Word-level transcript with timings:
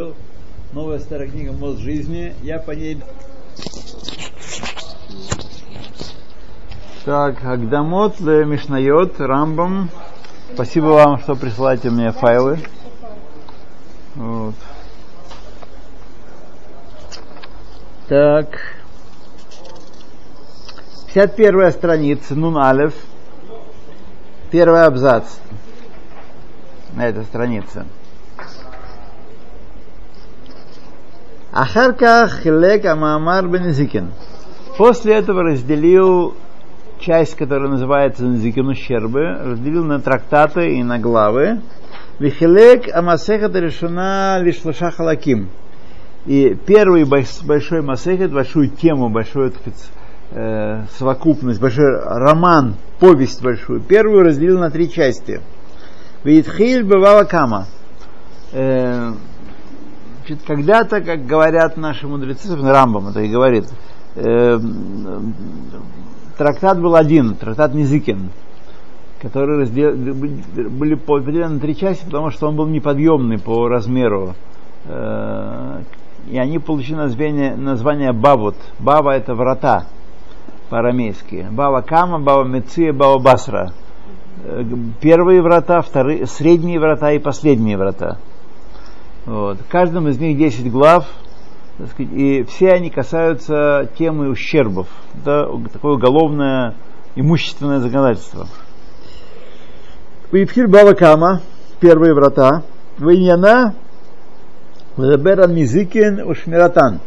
свою, 0.00 0.14
новая 0.72 0.98
старая 0.98 1.28
книга 1.28 1.52
«Мост 1.52 1.80
жизни». 1.80 2.34
Я 2.42 2.58
по 2.58 2.70
ней... 2.70 3.02
Так, 7.04 7.44
Агдамот, 7.44 8.20
Мишнайот, 8.20 9.20
Рамбам. 9.20 9.90
Спасибо 10.54 10.86
вам, 10.86 11.18
что 11.18 11.34
присылаете 11.34 11.90
мне 11.90 12.12
файлы. 12.12 12.58
Вот. 14.14 14.54
Так. 18.08 18.58
51 21.12 21.72
страница, 21.72 22.34
Нун 22.34 22.58
Алев. 22.58 22.94
Первый 24.50 24.84
абзац 24.84 25.24
на 26.94 27.06
этой 27.08 27.24
странице. 27.24 27.84
Ахарках 31.52 32.42
хилек 32.42 32.84
амамар 32.84 33.48
бенезикин. 33.48 34.12
После 34.76 35.14
этого 35.14 35.42
разделил 35.42 36.34
часть, 37.00 37.36
которая 37.36 37.68
называется 37.68 38.24
Назикин 38.24 38.68
ущербы, 38.68 39.20
разделил 39.20 39.84
на 39.84 40.00
трактаты 40.00 40.76
и 40.76 40.82
на 40.82 40.98
главы. 40.98 41.60
Вихилек 42.18 42.94
амасехат 42.94 43.54
решена 43.56 44.38
лишь 44.40 44.60
халаким. 44.94 45.48
И 46.26 46.56
первый 46.66 47.04
большой 47.04 47.82
масехет, 47.82 48.30
большую 48.30 48.68
тему, 48.68 49.08
большую 49.08 49.52
э, 50.32 50.84
совокупность, 50.98 51.60
большой 51.60 51.98
роман, 51.98 52.76
повесть 53.00 53.42
большую, 53.42 53.80
первую 53.80 54.24
разделил 54.24 54.58
на 54.58 54.70
три 54.70 54.90
части. 54.90 55.40
Витхиль 56.22 56.84
бывала 56.84 57.24
кама. 57.24 57.66
Э, 60.30 60.36
когда-то, 60.46 61.00
как 61.00 61.26
говорят 61.26 61.76
наши 61.76 62.06
мудрецы, 62.06 62.48
собственно, 62.48 62.72
Рамбам 62.72 63.08
это 63.08 63.20
и 63.20 63.28
говорит, 63.28 63.66
э, 64.16 64.58
трактат 66.38 66.80
был 66.80 66.94
один, 66.94 67.34
трактат 67.34 67.74
Низикин, 67.74 68.30
который 69.20 69.58
раздел, 69.58 69.92
были 69.94 70.94
поделены 70.94 71.54
на 71.54 71.60
три 71.60 71.76
части, 71.76 72.04
потому 72.04 72.30
что 72.30 72.48
он 72.48 72.56
был 72.56 72.66
неподъемный 72.66 73.38
по 73.38 73.68
размеру. 73.68 74.34
Э, 74.86 75.82
и 76.28 76.38
они 76.38 76.58
получили 76.58 76.96
название, 76.96 77.56
название 77.56 78.12
Бавут. 78.12 78.56
Бава 78.78 79.16
это 79.16 79.34
врата 79.34 79.86
по-арамейски. 80.68 81.48
Бава 81.50 81.80
Кама, 81.80 82.20
Бава 82.20 82.44
Меция, 82.44 82.92
Бава 82.92 83.18
Басра. 83.18 83.72
Э, 84.44 84.64
первые 85.00 85.42
врата, 85.42 85.82
вторые, 85.82 86.26
средние 86.26 86.78
врата 86.78 87.10
и 87.12 87.18
последние 87.18 87.76
врата. 87.76 88.18
Вот. 89.26 89.60
В 89.60 89.68
каждом 89.68 90.08
из 90.08 90.18
них 90.18 90.38
10 90.38 90.70
глав, 90.70 91.06
сказать, 91.92 92.12
и 92.12 92.42
все 92.44 92.72
они 92.72 92.90
касаются 92.90 93.88
темы 93.98 94.30
ущербов. 94.30 94.88
Это 95.20 95.48
такое 95.72 95.94
уголовное 95.94 96.74
имущественное 97.14 97.80
законодательство. 97.80 98.46
Уипхир 100.32 100.68
Балакама, 100.68 101.40
первые 101.80 102.14
врата, 102.14 102.62
Виньяна, 102.98 103.74
Леберан 104.96 105.54
Мизикин 105.54 106.22
Ушмиратан. 106.28 107.00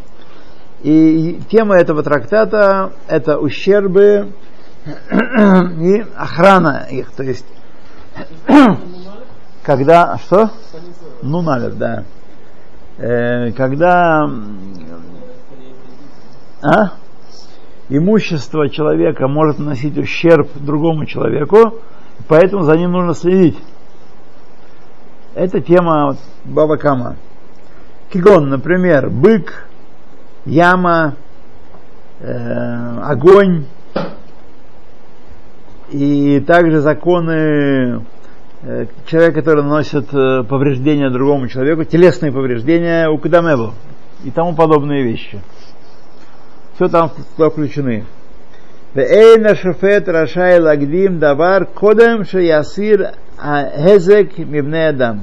И 0.81 1.39
тема 1.49 1.77
этого 1.77 2.03
трактата– 2.03 2.91
это 3.07 3.39
ущербы 3.39 4.33
и 4.85 6.05
охрана 6.17 6.87
их. 6.91 7.11
То 7.11 7.23
есть, 7.23 7.45
когда... 9.63 10.17
Что? 10.17 10.51
Ну, 11.21 11.41
налев, 11.41 11.77
да. 11.77 12.03
Э, 12.97 13.51
когда... 13.53 14.29
А? 16.61 16.91
Имущество 17.89 18.69
человека 18.69 19.27
может 19.27 19.59
наносить 19.59 19.97
ущерб 19.97 20.49
другому 20.55 21.05
человеку, 21.05 21.79
поэтому 22.27 22.63
за 22.63 22.77
ним 22.77 22.91
нужно 22.91 23.13
следить. 23.13 23.57
Это 25.35 25.59
тема 25.59 26.15
Бабакама. 26.45 27.17
Кигон, 28.11 28.49
например, 28.49 29.09
бык, 29.09 29.67
яма, 30.45 31.15
э, 32.19 32.99
огонь, 33.01 33.65
и 35.89 36.39
также 36.39 36.79
законы 36.79 38.05
э, 38.62 38.86
человека, 39.06 39.40
который 39.40 39.62
наносит 39.62 40.12
э, 40.12 40.44
повреждения 40.44 41.10
другому 41.10 41.48
человеку, 41.48 41.84
телесные 41.84 42.32
повреждения 42.32 43.08
у 43.08 43.18
Кадамеву 43.18 43.74
и 44.24 44.30
тому 44.30 44.54
подобные 44.54 45.02
вещи. 45.02 45.40
Все 46.74 46.88
там 46.88 47.10
включены. 47.36 48.04
ואין 48.96 49.46
השופט 49.46 50.08
רשאי 50.08 50.58
להקדים 50.60 51.18
דבר 51.18 51.58
קודם 51.74 52.24
שיסיר 52.24 53.06
ההזק 53.38 54.24
מבני 54.38 54.88
אדם. 54.88 55.16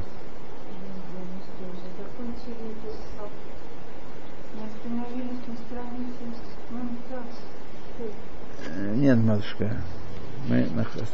Нет, 8.95 9.17
матушка. 9.17 9.69
Мы 10.47 10.65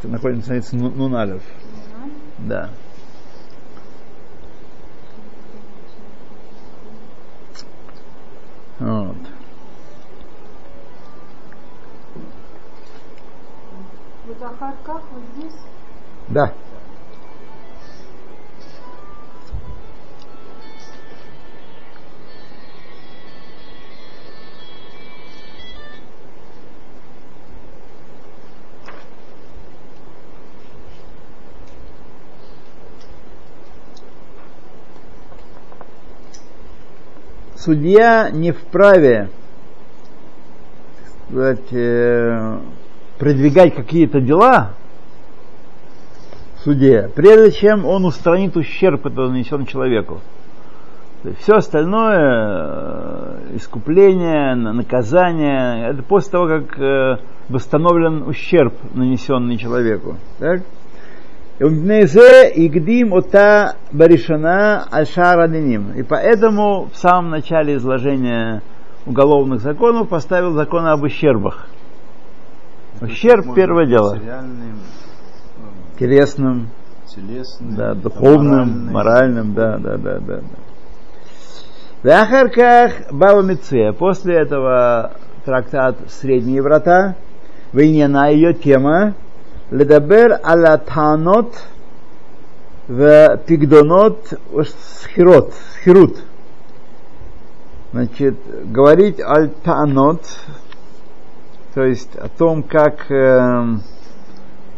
находимся 0.04 0.54
на 0.54 0.62
странице 0.62 0.76
Нуналев. 0.76 1.42
Да. 2.39 2.71
Вот. 8.79 9.17
Вот 14.27 14.43
Ахарках 14.43 15.03
вот 15.13 15.23
здесь? 15.37 15.55
Да. 16.29 16.53
Судья 37.67 38.31
не 38.31 38.53
вправе 38.53 39.29
сказать, 41.29 41.73
э, 41.73 42.59
продвигать 43.19 43.75
какие-то 43.75 44.21
дела 44.21 44.71
в 46.55 46.61
суде, 46.61 47.11
прежде 47.15 47.51
чем 47.51 47.85
он 47.85 48.05
устранит 48.05 48.57
ущерб, 48.57 49.03
который 49.03 49.31
нанесен 49.31 49.67
человеку. 49.67 50.21
Все 51.41 51.57
остальное, 51.57 52.19
э, 52.19 53.57
искупление, 53.57 54.55
наказание, 54.55 55.91
это 55.91 56.05
после 56.05 56.31
того, 56.31 56.47
как 56.47 56.79
э, 56.79 57.17
восстановлен 57.49 58.23
ущерб, 58.23 58.75
нанесенный 58.95 59.57
человеку. 59.57 60.17
Так? 60.39 60.63
Игдим 61.59 63.15
ота 63.15 63.77
баришана 63.91 64.87
аль 64.93 65.07
И 65.97 66.03
поэтому 66.03 66.89
в 66.93 66.99
самом 66.99 67.31
начале 67.31 67.77
изложения 67.77 68.63
уголовных 69.07 69.61
законов 69.61 70.09
поставил 70.09 70.53
закон 70.53 70.87
об 70.87 71.03
ущербах. 71.03 71.67
Ущерб 73.01 73.55
первое 73.55 73.87
дело. 73.87 74.19
Телесным, 75.99 76.69
да, 77.61 77.95
духовным, 77.95 78.93
моральным, 78.93 79.55
да, 79.55 79.79
да, 79.79 79.97
да, 79.97 80.19
да. 80.19 80.41
В 82.03 82.09
Ахарках 82.09 83.11
Баба. 83.11 83.43
После 83.99 84.37
этого 84.37 85.13
трактат 85.47 85.97
Средние 86.09 86.61
врата. 86.61 87.17
Войнена 87.73 88.31
ее 88.31 88.53
тема 88.53 89.15
לדבר 89.72 90.28
על 90.44 90.66
הטענות 90.66 91.66
ופקדונות 92.90 94.34
схирот, 94.64 95.54
схирут. 95.74 96.24
Значит, 97.94 98.36
говорить 98.72 99.20
аль 99.20 99.50
таанот, 99.64 100.22
то 101.74 101.84
есть 101.84 102.16
о 102.16 102.30
том, 102.30 102.64
как 102.64 103.12
э, 103.12 103.66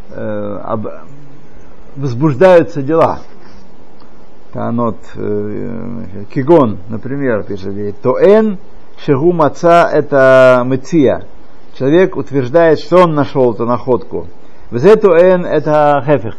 э, 0.10 0.60
об, 0.64 0.88
возбуждаются 1.96 2.82
дела. 2.82 3.20
Таанот, 4.52 4.98
э, 5.16 6.26
кигон, 6.34 6.80
например, 6.90 7.44
пишет, 7.44 8.02
тоэн 8.02 8.58
шегу 8.98 9.32
маца 9.32 9.88
это 9.92 10.64
меция. 10.66 11.26
Человек 11.78 12.16
утверждает, 12.16 12.80
что 12.80 13.04
он 13.04 13.14
нашел 13.14 13.54
эту 13.54 13.68
находку. 13.68 14.28
Везету 14.71 15.13
эн 15.13 15.47
это 15.47 16.03
хефих. 16.07 16.37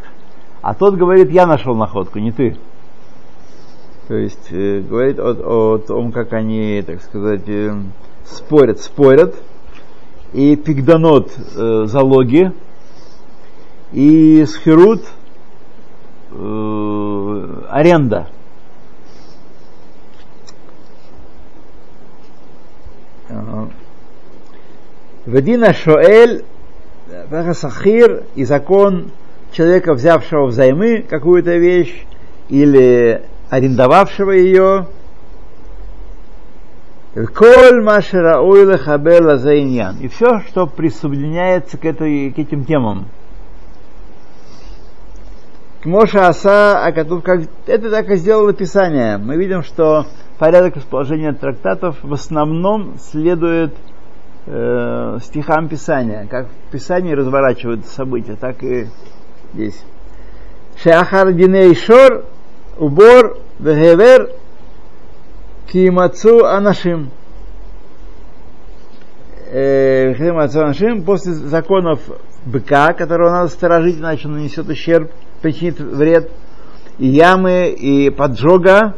А 0.62 0.74
тот 0.74 0.94
говорит, 0.94 1.30
я 1.30 1.46
нашел 1.46 1.74
находку, 1.74 2.18
не 2.18 2.30
ты. 2.30 2.56
То 4.06 4.14
есть 4.14 4.52
э, 4.52 4.80
говорит 4.80 5.18
о, 5.18 5.32
о 5.32 5.78
том, 5.78 6.12
как 6.12 6.32
они, 6.32 6.82
так 6.86 7.02
сказать, 7.02 7.48
э, 7.48 7.74
спорят, 8.24 8.80
спорят. 8.80 9.34
И 10.32 10.54
пигданот 10.54 11.32
э, 11.56 11.84
залоги, 11.86 12.52
и 13.92 14.44
схерут 14.46 15.02
э, 16.30 17.62
аренда. 17.68 18.28
Вадина 25.26 25.72
Шоэль, 25.72 26.44
Сахир 27.54 28.24
и 28.34 28.44
закон 28.44 29.10
человека, 29.52 29.94
взявшего 29.94 30.46
взаймы 30.46 31.02
какую-то 31.02 31.56
вещь 31.56 32.04
или 32.48 33.22
арендовавшего 33.50 34.30
ее, 34.30 34.86
Коль 37.14 37.82
Машера 37.82 38.40
Ойла 38.40 38.78
Хабела 38.78 39.36
Зайньян. 39.36 39.96
И 40.00 40.06
все, 40.06 40.40
что 40.46 40.66
присоединяется 40.66 41.76
к, 41.76 41.84
этой, 41.84 42.30
к 42.30 42.38
этим 42.38 42.64
темам. 42.64 43.06
Моша 45.84 46.28
Аса, 46.28 46.84
а 46.84 46.92
как 46.92 47.08
это 47.66 47.90
так 47.90 48.10
и 48.10 48.16
сделало 48.16 48.52
Писание. 48.52 49.18
Мы 49.18 49.36
видим, 49.36 49.62
что 49.62 50.06
порядок 50.38 50.76
расположения 50.76 51.32
трактатов 51.32 51.96
в 52.02 52.12
основном 52.12 52.96
следует 52.98 53.74
э, 54.46 55.18
стихам 55.22 55.68
Писания. 55.68 56.26
Как 56.30 56.46
в 56.48 56.72
Писании 56.72 57.12
разворачиваются 57.12 57.92
события, 57.92 58.36
так 58.36 58.62
и 58.62 58.86
здесь. 59.54 59.82
Шеахар 60.76 61.32
Диней 61.32 61.74
Шор, 61.74 62.24
Убор, 62.78 63.38
Вегевер, 63.58 64.30
Кимацу 65.66 66.44
Анашим. 66.44 67.10
Э, 69.52 70.14
Кимацу 70.14 70.60
Анашим, 70.60 71.04
после 71.04 71.32
законов 71.32 72.00
быка, 72.44 72.92
которого 72.92 73.30
надо 73.30 73.48
сторожить, 73.48 73.98
иначе 73.98 74.28
он 74.28 74.34
нанесет 74.34 74.68
ущерб, 74.68 75.10
причинит 75.42 75.78
вред, 75.78 76.30
и 76.98 77.06
ямы, 77.06 77.68
и 77.68 78.10
поджога, 78.10 78.94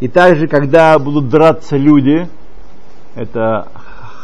и 0.00 0.08
также, 0.08 0.46
когда 0.46 0.98
будут 0.98 1.28
драться 1.28 1.76
люди, 1.76 2.28
это 3.14 3.68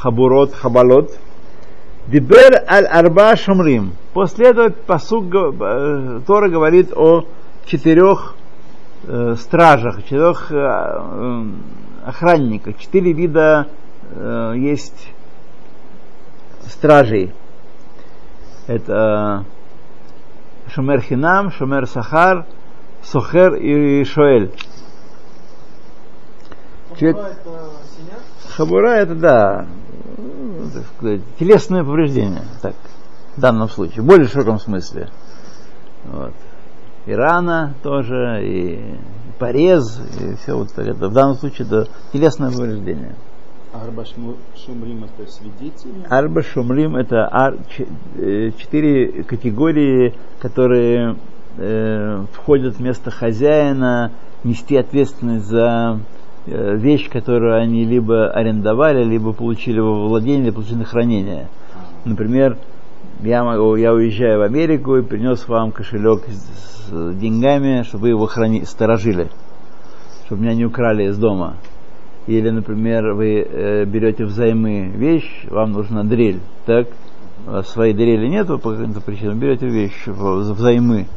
хабурот, 0.02 0.52
хабалот, 0.54 1.16
Дибер 2.08 2.64
аль 2.69 2.87
арба 2.87 3.37
шумрим. 3.37 3.93
После 4.12 4.49
этого 4.49 4.70
посуг 4.70 5.32
э, 5.32 6.20
Тора 6.26 6.49
говорит 6.49 6.93
о 6.93 7.26
четырех 7.66 8.34
э, 9.04 9.37
стражах, 9.38 10.02
четырех 10.02 10.50
э, 10.50 10.56
э, 10.56 11.44
охранниках. 12.04 12.78
Четыре 12.78 13.12
вида 13.12 13.69
э, 14.10 14.54
есть 14.56 15.12
стражей. 16.62 17.32
Это 18.66 19.44
Шумер 20.75 21.02
Хинам, 21.02 21.52
Шумер 21.52 21.87
Сахар, 21.87 22.46
Сохер 23.02 23.54
и 23.54 24.02
Шоэль. 24.04 24.50
Человек... 26.99 27.19
Хабура 28.56 28.90
это 28.90 29.14
да, 29.14 29.66
так 30.82 30.90
сказать, 30.96 31.20
телесное 31.38 31.84
повреждение, 31.84 32.43
так, 32.61 32.75
в 33.37 33.40
данном 33.40 33.69
случае, 33.69 34.02
в 34.02 34.06
более 34.06 34.26
широком 34.26 34.58
смысле. 34.58 35.08
Вот. 36.05 36.32
И 37.06 37.12
рана 37.12 37.75
тоже, 37.82 38.40
и 38.43 38.99
порез, 39.38 40.00
и 40.20 40.37
все 40.37 40.56
вот 40.56 40.76
это. 40.76 41.08
В 41.08 41.12
данном 41.12 41.37
случае 41.37 41.67
это 41.67 41.88
телесное 42.12 42.50
повреждение. 42.50 43.14
Арба 43.73 44.05
Шумрим 44.05 45.05
это 45.05 45.31
свидетели? 45.31 46.06
Арба 46.08 46.43
Шумрим 46.43 46.94
это 46.96 47.26
ар, 47.32 47.56
э, 48.17 48.50
четыре 48.58 49.23
категории, 49.25 50.14
которые 50.40 51.17
э, 51.56 52.25
входят 52.32 52.76
вместо 52.76 53.11
хозяина 53.11 54.12
нести 54.44 54.76
ответственность 54.76 55.46
за 55.46 56.00
вещь, 56.46 57.08
которую 57.08 57.56
они 57.60 57.84
либо 57.84 58.30
арендовали, 58.30 59.04
либо 59.04 59.32
получили 59.32 59.78
во 59.78 60.08
владение, 60.08 60.46
либо 60.46 60.56
получили 60.56 60.78
на 60.78 60.84
хранение. 60.84 61.48
Например, 62.04 62.56
я, 63.22 63.44
могу, 63.44 63.76
я 63.76 63.92
уезжаю 63.92 64.40
в 64.40 64.42
Америку 64.42 64.96
и 64.96 65.02
принес 65.02 65.46
вам 65.46 65.70
кошелек 65.70 66.24
с, 66.26 66.90
с 66.90 67.14
деньгами, 67.14 67.82
чтобы 67.82 68.02
вы 68.02 68.08
его 68.10 68.26
храни, 68.26 68.64
сторожили, 68.64 69.28
чтобы 70.26 70.42
меня 70.42 70.54
не 70.54 70.64
украли 70.64 71.04
из 71.04 71.16
дома. 71.16 71.56
Или, 72.26 72.50
например, 72.50 73.14
вы 73.14 73.40
э, 73.40 73.84
берете 73.84 74.24
взаймы 74.24 74.88
вещь, 74.88 75.46
вам 75.50 75.72
нужна 75.72 76.04
дрель, 76.04 76.40
так? 76.66 76.88
Своей 77.64 77.92
дрели 77.92 78.28
нет 78.28 78.46
по 78.46 78.70
каким-то 78.70 79.00
причинам, 79.00 79.40
берете 79.40 79.66
вещь 79.66 80.06
взаймы. 80.06 81.08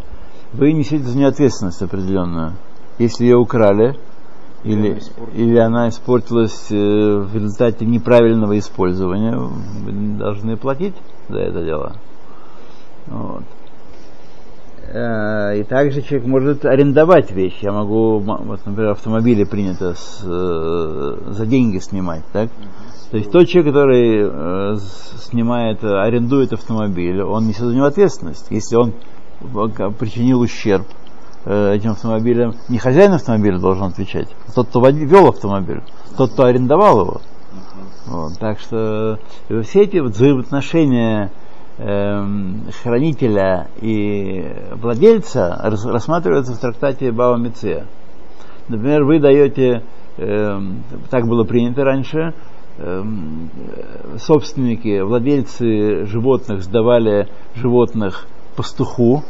Вы 0.53 0.73
несете 0.73 1.03
за 1.03 1.15
нее 1.15 1.27
ответственность 1.27 1.83
определенную. 1.83 2.53
Если 2.97 3.25
ее 3.25 3.37
украли, 3.37 3.95
или, 4.65 4.99
или 5.35 5.57
она 5.57 5.89
испортилась 5.89 6.71
э, 6.71 6.75
в 6.75 7.35
результате 7.35 7.85
неправильного 7.85 8.57
использования, 8.57 9.37
вы 9.37 10.17
должны 10.17 10.57
платить 10.57 10.95
за 11.29 11.37
это 11.37 11.63
дело. 11.63 11.93
Вот. 13.05 13.43
Э, 14.91 15.59
и 15.59 15.63
также 15.63 16.01
человек 16.01 16.27
может 16.27 16.65
арендовать 16.65 17.31
вещи. 17.31 17.59
Я 17.61 17.73
могу, 17.73 18.17
вот, 18.17 18.65
например, 18.65 18.91
автомобили 18.91 19.43
принято 19.43 19.93
с, 19.93 20.23
э, 20.25 21.31
за 21.31 21.45
деньги 21.45 21.77
снимать, 21.77 22.23
так? 22.33 22.49
То 23.11 23.17
есть 23.17 23.31
тот 23.31 23.47
человек, 23.47 23.71
который 23.71 24.79
снимает, 25.19 25.83
арендует 25.83 26.53
автомобиль, 26.53 27.21
он 27.21 27.47
несет 27.47 27.67
за 27.67 27.75
него 27.75 27.85
ответственность. 27.85 28.47
Если 28.49 28.75
он 28.75 28.93
причинил 29.99 30.39
ущерб, 30.41 30.87
этим 31.45 31.91
автомобилем, 31.91 32.55
не 32.69 32.79
хозяин 32.79 33.13
автомобиля 33.13 33.59
должен 33.59 33.85
отвечать, 33.85 34.29
а 34.47 34.51
тот, 34.51 34.67
кто 34.67 34.87
вел 34.87 35.29
автомобиль, 35.29 35.81
тот, 36.17 36.31
кто 36.31 36.45
арендовал 36.45 37.01
его. 37.01 37.21
Вот, 38.05 38.37
так 38.37 38.59
что 38.59 39.19
э, 39.49 39.61
все 39.61 39.81
эти 39.81 39.97
вот 39.97 40.11
взаимоотношения 40.11 41.31
э, 41.77 42.23
хранителя 42.83 43.67
и 43.81 44.45
владельца 44.73 45.59
рассматриваются 45.63 46.53
в 46.53 46.59
трактате 46.59 47.11
Бава 47.11 47.37
Меция. 47.37 47.87
Например, 48.67 49.03
вы 49.03 49.19
даете, 49.19 49.83
э, 50.17 50.59
так 51.09 51.27
было 51.27 51.43
принято 51.45 51.83
раньше, 51.83 52.35
э, 52.77 53.03
собственники, 54.19 55.01
владельцы 55.01 56.05
животных 56.05 56.61
сдавали 56.61 57.27
животных 57.55 58.27
пастуху, 58.55 59.23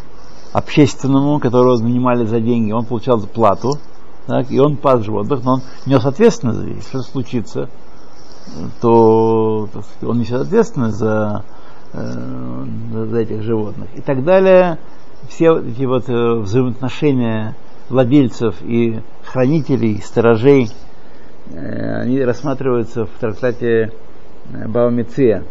общественному, 0.56 1.40
которого 1.40 1.78
нанимали 1.82 2.26
за 2.26 2.40
деньги, 2.40 2.72
он 2.72 2.86
получал 2.86 3.20
плату, 3.20 3.78
так, 4.26 4.50
и 4.50 4.60
он 4.60 4.78
пас 4.78 5.04
животных, 5.04 5.44
но 5.44 5.56
он 5.56 5.62
нес 5.86 6.06
ответственность, 6.06 6.62
если 6.62 6.82
что 6.82 7.02
случится, 7.02 7.70
то 8.80 9.68
сказать, 9.68 10.04
он 10.04 10.20
несет 10.20 10.42
ответственность 10.42 10.98
за, 10.98 11.44
э, 11.92 12.66
за 12.92 13.20
этих 13.20 13.42
животных. 13.42 13.90
И 13.96 14.02
так 14.02 14.24
далее. 14.24 14.78
Все 15.28 15.58
эти 15.58 15.84
вот 15.84 16.08
э, 16.08 16.36
взаимоотношения 16.36 17.56
владельцев 17.90 18.56
и 18.62 19.02
хранителей, 19.26 20.02
сторожей, 20.02 20.70
э, 21.52 22.02
они 22.02 22.24
рассматриваются 22.24 23.06
в 23.06 23.10
трактате 23.20 23.92
э, 24.54 24.68
Баумиция. 24.68 25.44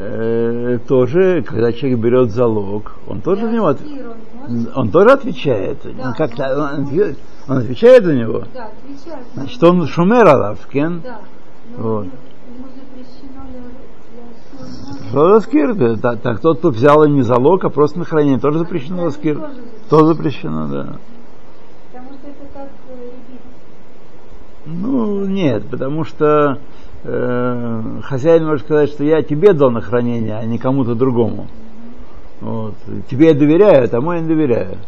э, 0.00 0.78
тоже, 0.90 1.42
когда 1.42 1.72
человек 1.72 2.00
берет 2.00 2.32
залог, 2.32 2.96
он 3.06 3.20
тоже 3.20 3.42
за 3.42 3.52
него 3.52 3.68
от... 3.68 3.78
он 4.74 4.90
тоже 4.90 5.10
отвечает. 5.10 5.78
Да, 5.84 6.08
он, 6.08 6.14
как 6.14 6.32
он, 6.36 7.14
он 7.46 7.58
отвечает 7.58 8.04
за 8.04 8.12
него. 8.12 8.42
Да, 8.52 8.70
отвечает. 8.72 9.24
Значит, 9.34 9.62
он 9.62 9.86
шумер 9.86 10.26
алавкен. 10.26 11.00
Да. 11.04 11.20
Вот. 11.76 12.08
Что 15.10 15.20
ласкир? 15.20 15.98
Так, 15.98 16.22
так 16.22 16.40
тот, 16.40 16.58
кто 16.58 16.70
взял 16.70 17.06
не 17.06 17.22
залог, 17.22 17.64
а 17.64 17.70
просто 17.70 18.00
на 18.00 18.04
хранение, 18.04 18.40
тоже 18.40 18.58
запрещено 18.58 19.04
ласкир. 19.04 19.40
Тоже 19.88 20.06
запрещено, 20.06 20.66
да. 20.66 20.96
Потому 21.92 22.08
что 22.14 22.30
это 22.30 22.52
как 22.52 22.68
э, 22.88 23.10
Ну, 24.66 25.24
нет, 25.24 25.68
потому 25.70 26.02
что 26.02 26.58
э, 27.04 28.00
хозяин 28.02 28.44
может 28.44 28.64
сказать, 28.64 28.90
что 28.90 29.04
я 29.04 29.22
тебе 29.22 29.52
дал 29.52 29.70
на 29.70 29.80
хранение, 29.80 30.36
а 30.36 30.44
не 30.44 30.58
кому-то 30.58 30.94
другому. 30.94 31.46
Вот. 32.40 32.74
Тебе 33.10 33.28
я 33.28 33.34
доверяю, 33.34 33.88
тому 33.88 34.12
я 34.12 34.20
не 34.20 34.28
доверяю. 34.28 34.78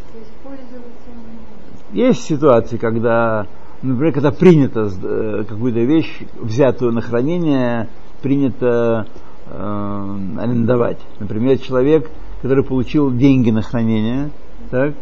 Есть 1.92 2.24
ситуации, 2.24 2.78
когда, 2.78 3.46
например, 3.82 4.14
когда 4.14 4.30
принято 4.30 4.88
э, 5.02 5.44
какую-то 5.46 5.80
вещь, 5.80 6.22
взятую 6.40 6.92
на 6.92 7.02
хранение, 7.02 7.88
принято 8.22 9.06
э, 9.46 10.16
арендовать. 10.38 10.98
Например, 11.18 11.58
человек, 11.58 12.10
который 12.40 12.64
получил 12.64 13.12
деньги 13.12 13.50
на 13.50 13.60
хранение, 13.60 14.30
так, 14.70 14.94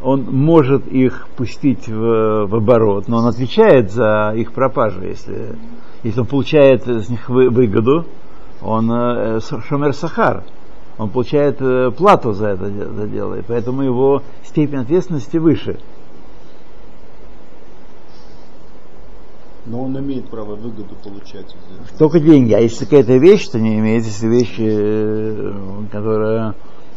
он 0.00 0.26
может 0.30 0.86
их 0.86 1.26
пустить 1.36 1.88
в, 1.88 2.46
в 2.46 2.54
оборот, 2.54 3.08
но 3.08 3.18
он 3.18 3.26
отвечает 3.26 3.90
за 3.90 4.32
их 4.36 4.52
пропажу, 4.52 5.02
если, 5.02 5.56
если 6.02 6.20
он 6.20 6.26
получает 6.26 6.86
с 6.86 7.08
них 7.08 7.28
вы- 7.28 7.50
выгоду, 7.50 8.06
он 8.60 8.90
э, 8.90 9.40
шомер 9.40 9.92
сахар, 9.94 10.44
он 10.96 11.10
получает 11.10 11.60
э, 11.60 11.90
плату 11.90 12.32
за 12.32 12.48
это 12.48 12.68
за 12.68 13.06
дело, 13.06 13.34
и 13.34 13.42
поэтому 13.42 13.82
его 13.82 14.22
степень 14.44 14.78
ответственности 14.78 15.36
выше. 15.36 15.78
Но 19.66 19.82
он 19.82 19.98
имеет 19.98 20.28
право 20.30 20.54
выгоду 20.54 20.94
получать. 21.04 21.54
Только 21.98 22.20
деньги. 22.20 22.54
А 22.54 22.58
если 22.58 22.84
какая-то 22.84 23.18
вещь, 23.18 23.48
то 23.48 23.60
не 23.60 23.78
имеет. 23.78 24.04
Если 24.04 24.26
вещь, 24.26 24.54
э, 24.58 25.52
которая 25.92 26.54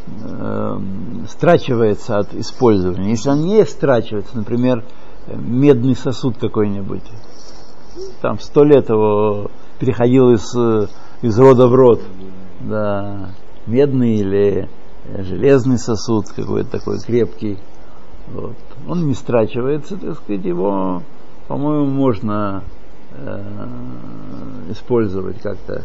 э, 0.07 0.79
страчивается 1.27 2.19
от 2.19 2.33
использования. 2.33 3.09
Если 3.09 3.29
он 3.29 3.41
не 3.41 3.65
страчивается, 3.65 4.37
например, 4.37 4.85
медный 5.27 5.95
сосуд 5.95 6.37
какой-нибудь, 6.37 7.03
там 8.21 8.39
сто 8.39 8.63
лет 8.63 8.89
его 8.89 9.49
переходил 9.79 10.31
из, 10.31 10.55
э, 10.55 10.87
из 11.21 11.37
рода 11.39 11.67
в 11.67 11.75
род. 11.75 12.01
Да, 12.61 13.31
медный 13.65 14.15
или 14.15 14.69
э, 15.05 15.23
железный 15.23 15.77
сосуд 15.77 16.27
какой-то 16.29 16.71
такой 16.71 16.99
крепкий. 16.99 17.57
Вот. 18.27 18.55
Он 18.87 19.07
не 19.07 19.13
страчивается, 19.13 19.97
так 19.97 20.15
сказать, 20.15 20.45
его, 20.45 21.01
по-моему, 21.47 21.87
можно 21.87 22.63
э, 23.11 23.43
использовать 24.69 25.41
как-то. 25.41 25.83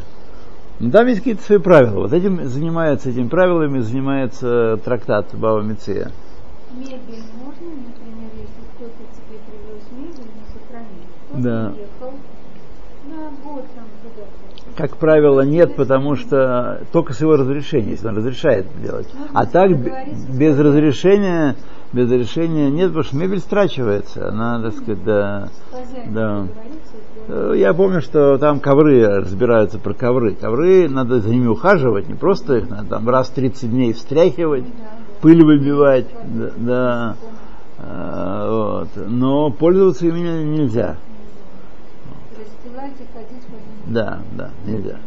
Но 0.79 0.91
там 0.91 1.07
есть 1.07 1.21
какие-то 1.21 1.43
свои 1.43 1.59
правила. 1.59 2.03
Вот 2.03 2.13
этим 2.13 2.47
занимается, 2.47 3.09
этими 3.09 3.29
правилами 3.29 3.79
занимается 3.79 4.79
трактат 4.85 5.33
Меция. 5.33 6.13
Мебель 6.75 7.25
можно, 7.43 7.67
например, 7.67 8.31
если 8.35 8.63
кто-то 8.75 9.03
тебе 9.15 9.39
привез 9.47 9.83
мебель, 9.93 10.31
Да. 11.35 11.75
Как 14.77 14.97
правило, 14.99 15.41
нет, 15.41 15.75
потому 15.75 16.17
что 16.17 16.83
только 16.93 17.15
с 17.15 17.21
его 17.21 17.37
разрешения, 17.37 17.93
если 17.93 18.09
он 18.09 18.19
разрешает 18.19 18.67
делать. 18.83 19.09
А 19.33 19.47
так 19.47 19.71
без 19.71 20.59
разрешения, 20.59 21.57
без 21.93 22.11
разрешения 22.11 22.71
нет, 22.71 22.89
потому 22.89 23.05
что 23.05 23.17
мебель 23.17 23.41
страчивается. 23.41 24.29
Она, 24.29 24.61
так 24.61 24.75
сказать, 24.75 25.03
да, 25.05 25.49
Да. 26.09 26.47
Э, 27.29 27.55
Я 27.57 27.73
помню, 27.75 28.03
что 28.03 28.39
там 28.39 28.61
ковры 28.61 29.07
разбираются 29.07 29.79
про 29.79 29.95
ковры. 29.95 30.35
Ковры 30.35 30.89
надо 30.89 31.21
за 31.21 31.31
ними 31.31 31.47
ухаживать, 31.47 32.09
не 32.09 32.15
просто 32.15 32.59
их 32.59 32.69
надо 32.69 32.89
там 32.89 33.09
раз 33.09 33.29
в 33.29 33.35
30 33.35 33.71
дней 33.71 33.93
встряхивать, 33.95 34.65
пыль 35.23 35.43
выбивать, 35.43 36.07
да, 36.25 36.51
да. 36.57 37.17
Э, 37.79 38.49
вот. 38.51 38.89
но 39.09 39.51
пользоваться 39.51 40.07
ими 40.07 40.45
нельзя. 40.45 40.97
И 42.95 43.07
ходить 43.13 43.47
по. 43.47 43.91
Да, 43.93 44.23
да, 44.37 44.51
нельзя. 44.65 44.99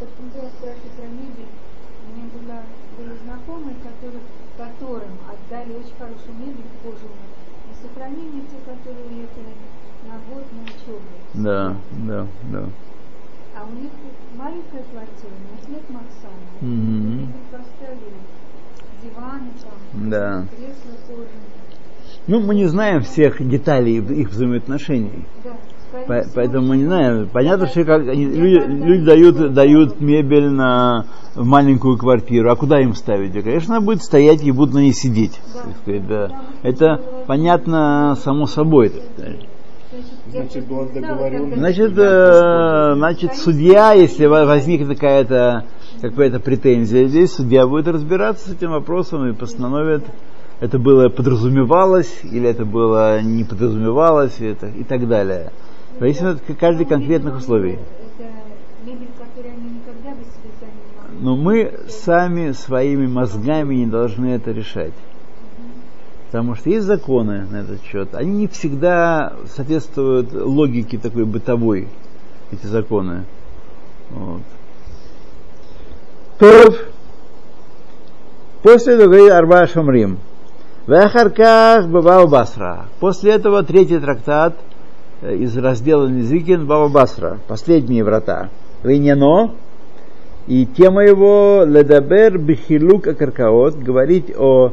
Вот, 0.00 0.08
когда 0.16 0.42
я 0.42 0.50
спрашиваю 0.50 0.90
про 0.96 1.06
мебель, 1.06 1.52
у 2.02 2.12
меня 2.12 2.28
была, 2.34 2.62
были 2.98 3.16
знакомые, 3.24 3.76
которые, 3.76 4.22
которым 4.56 5.12
отдали 5.28 5.72
очень 5.74 5.94
хорошую 5.96 6.34
мебель 6.38 6.70
кожаную 6.82 7.28
на 7.68 7.88
сохранение, 7.88 8.42
те, 8.50 8.56
которые 8.64 9.06
уехали 9.06 9.54
на 10.08 10.34
год 10.34 10.44
на 10.52 10.62
учебу. 10.62 11.08
Да, 11.34 11.76
да, 12.06 12.26
да. 12.50 12.68
А 13.54 13.64
у 13.64 13.72
них 13.80 13.90
маленькая 14.36 14.82
квартира, 14.90 15.30
у 15.30 15.54
них 15.54 15.68
нет 15.68 15.90
Максана. 15.90 16.34
Мгм. 16.60 17.18
Мебель 17.18 17.32
поставили, 17.50 18.18
диваны 19.02 19.50
там, 19.62 20.10
Да. 20.10 20.46
кресла 20.56 20.96
кожаные. 21.06 21.62
Ну, 22.26 22.40
мы 22.40 22.54
не 22.54 22.66
знаем 22.66 23.02
всех 23.02 23.46
деталей 23.46 23.98
их 23.98 24.30
взаимоотношений. 24.30 25.24
Да, 25.42 25.56
По- 26.06 26.24
Поэтому 26.34 26.68
мы 26.68 26.76
не 26.78 26.84
знаем. 26.86 27.28
Понятно, 27.32 27.66
что 27.66 27.84
как 27.84 28.08
они- 28.08 28.24
люди, 28.26 28.64
люди 28.66 29.04
дают, 29.04 29.52
дают 29.54 30.00
мебель 30.00 30.48
на 30.48 31.06
в 31.34 31.44
маленькую 31.46 31.96
квартиру. 31.96 32.50
А 32.50 32.56
куда 32.56 32.80
им 32.80 32.94
ставить? 32.94 33.32
Да, 33.32 33.42
конечно, 33.42 33.76
она 33.76 33.84
будет 33.84 34.02
стоять 34.02 34.42
и 34.42 34.50
будут 34.50 34.74
на 34.74 34.78
ней 34.80 34.92
сидеть. 34.92 35.40
Да. 35.54 35.60
сказать, 35.82 36.06
да. 36.06 36.30
Это 36.62 37.00
понятно 37.26 38.16
само 38.22 38.46
собой. 38.46 38.92
Значит, 40.30 40.66
была 40.66 40.86
договоренность. 40.86 41.58
Значит, 41.58 41.92
э, 41.98 42.94
значит, 42.94 43.34
судья, 43.34 43.92
если 43.92 44.26
во- 44.26 44.46
возникнет 44.46 44.88
какая-то 44.88 45.64
какая-то 46.00 46.40
претензия 46.40 47.06
здесь, 47.06 47.32
судья 47.32 47.66
будет 47.66 47.86
разбираться 47.88 48.48
с 48.48 48.52
этим 48.52 48.70
вопросом 48.72 49.28
и 49.28 49.34
постановит, 49.34 50.02
это 50.60 50.78
было 50.78 51.08
подразумевалось 51.10 52.20
или 52.24 52.48
это 52.48 52.64
было 52.64 53.20
не 53.20 53.44
подразумевалось 53.44 54.40
и, 54.40 54.46
это, 54.46 54.66
и 54.68 54.84
так 54.84 55.06
далее. 55.06 55.52
Зависит 55.98 56.22
от 56.22 56.40
каждых 56.58 56.88
конкретных 56.88 57.36
условий. 57.36 57.78
Но 61.20 61.36
мы 61.36 61.80
сами 61.88 62.52
своими 62.52 63.06
мозгами 63.06 63.76
не 63.76 63.86
должны 63.86 64.26
это 64.34 64.50
решать. 64.50 64.94
Потому 66.26 66.54
что 66.54 66.70
есть 66.70 66.86
законы 66.86 67.46
на 67.50 67.58
этот 67.58 67.84
счет. 67.84 68.14
Они 68.14 68.30
не 68.30 68.48
всегда 68.48 69.34
соответствуют 69.54 70.32
логике 70.32 70.98
такой 70.98 71.26
бытовой, 71.26 71.88
эти 72.50 72.66
законы. 72.66 73.24
Вот. 74.10 74.42
Тов. 76.38 76.76
После 78.62 78.94
этого 78.94 79.08
говорит 79.08 79.30
Арба 79.30 79.66
Шамрим. 79.66 80.18
Вахарках 80.86 81.86
Баба 81.86 82.26
Басра. 82.26 82.86
После 82.98 83.32
этого 83.32 83.62
третий 83.62 83.98
трактат 83.98 84.56
из 85.22 85.56
раздела 85.56 86.08
Низикин 86.08 86.66
Баба 86.66 86.88
Басра. 86.88 87.38
Последние 87.46 88.04
врата. 88.04 88.48
Вейняно. 88.82 89.52
И 90.48 90.66
тема 90.66 91.04
его 91.04 91.62
Ледабер 91.64 92.38
Бихилук 92.38 93.06
Акаркаот. 93.06 93.76
Говорить 93.76 94.34
о 94.36 94.72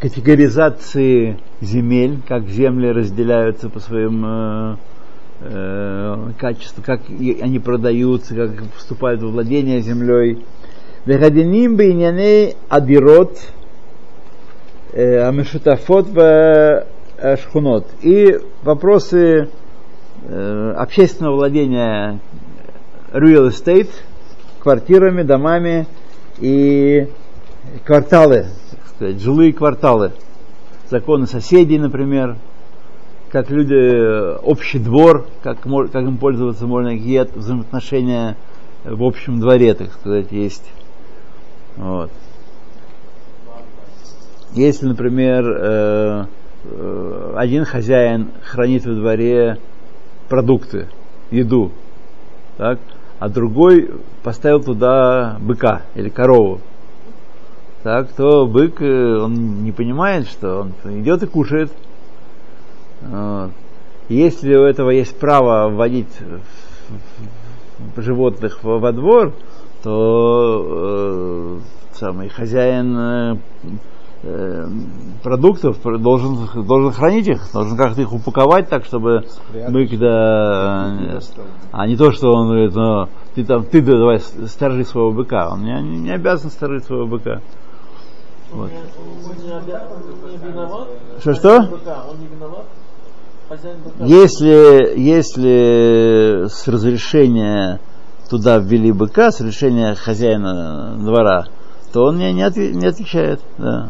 категоризации 0.00 1.38
земель, 1.60 2.20
как 2.28 2.48
земли 2.48 2.90
разделяются 2.90 3.68
по 3.68 3.80
своим 3.80 4.24
э, 4.26 4.76
э, 5.40 6.16
качеству, 6.38 6.82
как 6.84 7.00
они 7.08 7.58
продаются, 7.58 8.34
как 8.34 8.50
вступают 8.76 9.22
во 9.22 9.28
владение 9.28 9.80
землей. 9.80 10.44
Вехадиним 11.06 11.76
бейняне 11.76 12.56
адирот 12.68 13.38
э, 14.92 15.26
амешутафот 15.26 16.08
в 16.08 16.86
шхунот. 17.36 17.86
И 18.02 18.40
вопросы 18.62 19.48
э, 20.24 20.74
общественного 20.76 21.36
владения 21.36 22.18
real 23.12 23.48
estate, 23.48 23.90
квартирами, 24.60 25.22
домами 25.22 25.86
и 26.38 27.08
кварталы, 27.84 28.46
сказать, 28.94 29.20
жилые 29.20 29.52
кварталы. 29.52 30.12
Законы 30.88 31.26
соседей, 31.26 31.78
например, 31.78 32.36
как 33.30 33.50
люди, 33.50 33.74
э, 33.74 34.36
общий 34.42 34.78
двор, 34.78 35.26
как, 35.42 35.60
как 35.62 36.02
им 36.02 36.16
пользоваться 36.16 36.66
можно, 36.66 36.90
какие 36.90 37.18
от- 37.18 37.36
взаимоотношения 37.36 38.36
в 38.84 39.04
общем 39.04 39.40
дворе, 39.40 39.74
так 39.74 39.92
сказать, 39.92 40.32
есть. 40.32 40.64
Вот. 41.76 42.10
Если, 44.52 44.86
например, 44.86 45.44
э, 45.46 45.56
э, 45.60 46.24
один 47.36 47.64
хозяин 47.64 48.28
хранит 48.44 48.84
во 48.84 48.94
дворе 48.94 49.58
продукты, 50.28 50.88
еду, 51.30 51.72
так, 52.58 52.78
а 53.18 53.28
другой 53.28 53.90
поставил 54.22 54.62
туда 54.62 55.38
быка 55.40 55.82
или 55.94 56.08
корову, 56.08 56.60
так, 57.82 58.12
то 58.12 58.46
бык, 58.46 58.82
э, 58.82 59.16
он 59.18 59.64
не 59.64 59.72
понимает, 59.72 60.28
что 60.28 60.66
он 60.84 61.00
идет 61.00 61.22
и 61.22 61.26
кушает. 61.26 61.72
Вот. 63.00 63.52
Если 64.10 64.54
у 64.54 64.64
этого 64.64 64.90
есть 64.90 65.18
право 65.18 65.70
вводить 65.70 66.14
животных 67.96 68.62
во, 68.62 68.78
во 68.78 68.92
двор, 68.92 69.32
то 69.82 70.66
э, 70.68 71.58
самый 71.94 72.28
хозяин 72.28 72.96
э, 72.98 73.36
э, 73.62 73.68
продуктов 75.22 75.78
должен, 75.82 76.64
должен 76.66 76.92
хранить 76.92 77.26
их, 77.28 77.52
должен 77.52 77.76
как-то 77.76 78.02
их 78.02 78.12
упаковать 78.12 78.68
так, 78.68 78.84
чтобы 78.84 79.24
Спрятать. 79.26 79.72
бык, 79.72 79.98
да, 79.98 80.90
Не 80.90 81.16
э, 81.16 81.20
а 81.72 81.86
не 81.86 81.96
то, 81.96 82.12
что 82.12 82.32
он 82.32 82.48
говорит, 82.48 82.74
ну, 82.74 83.08
ты 83.34 83.44
там, 83.44 83.64
ты 83.64 83.80
давай 83.80 84.20
сторожи 84.20 84.84
своего 84.84 85.12
быка. 85.12 85.48
Он 85.50 85.62
не, 85.64 85.80
не 86.00 86.10
обязан 86.10 86.50
сторожить 86.50 86.84
своего 86.84 87.06
быка. 87.06 87.40
Вот. 88.52 88.70
Он 88.70 89.44
не, 89.44 89.50
обя- 89.52 89.86
он 89.90 90.30
не 90.30 90.36
виноват? 90.36 90.88
Что-что? 91.20 91.60
Быка, 91.70 92.04
Он 92.10 92.18
не 92.18 92.26
виноват? 92.26 92.64
Хозяин 93.48 93.78
быка? 93.82 94.04
Если, 94.04 94.98
если 95.00 96.46
с 96.48 96.68
разрешения 96.68 97.80
туда 98.28 98.58
ввели 98.58 98.92
быка 98.92 99.30
с 99.30 99.40
решения 99.40 99.94
хозяина 99.94 100.96
двора, 100.98 101.46
то 101.92 102.04
он 102.04 102.18
не, 102.18 102.32
не, 102.32 102.42
отве- 102.42 102.72
не 102.72 102.86
отвечает. 102.86 103.40
Да. 103.58 103.88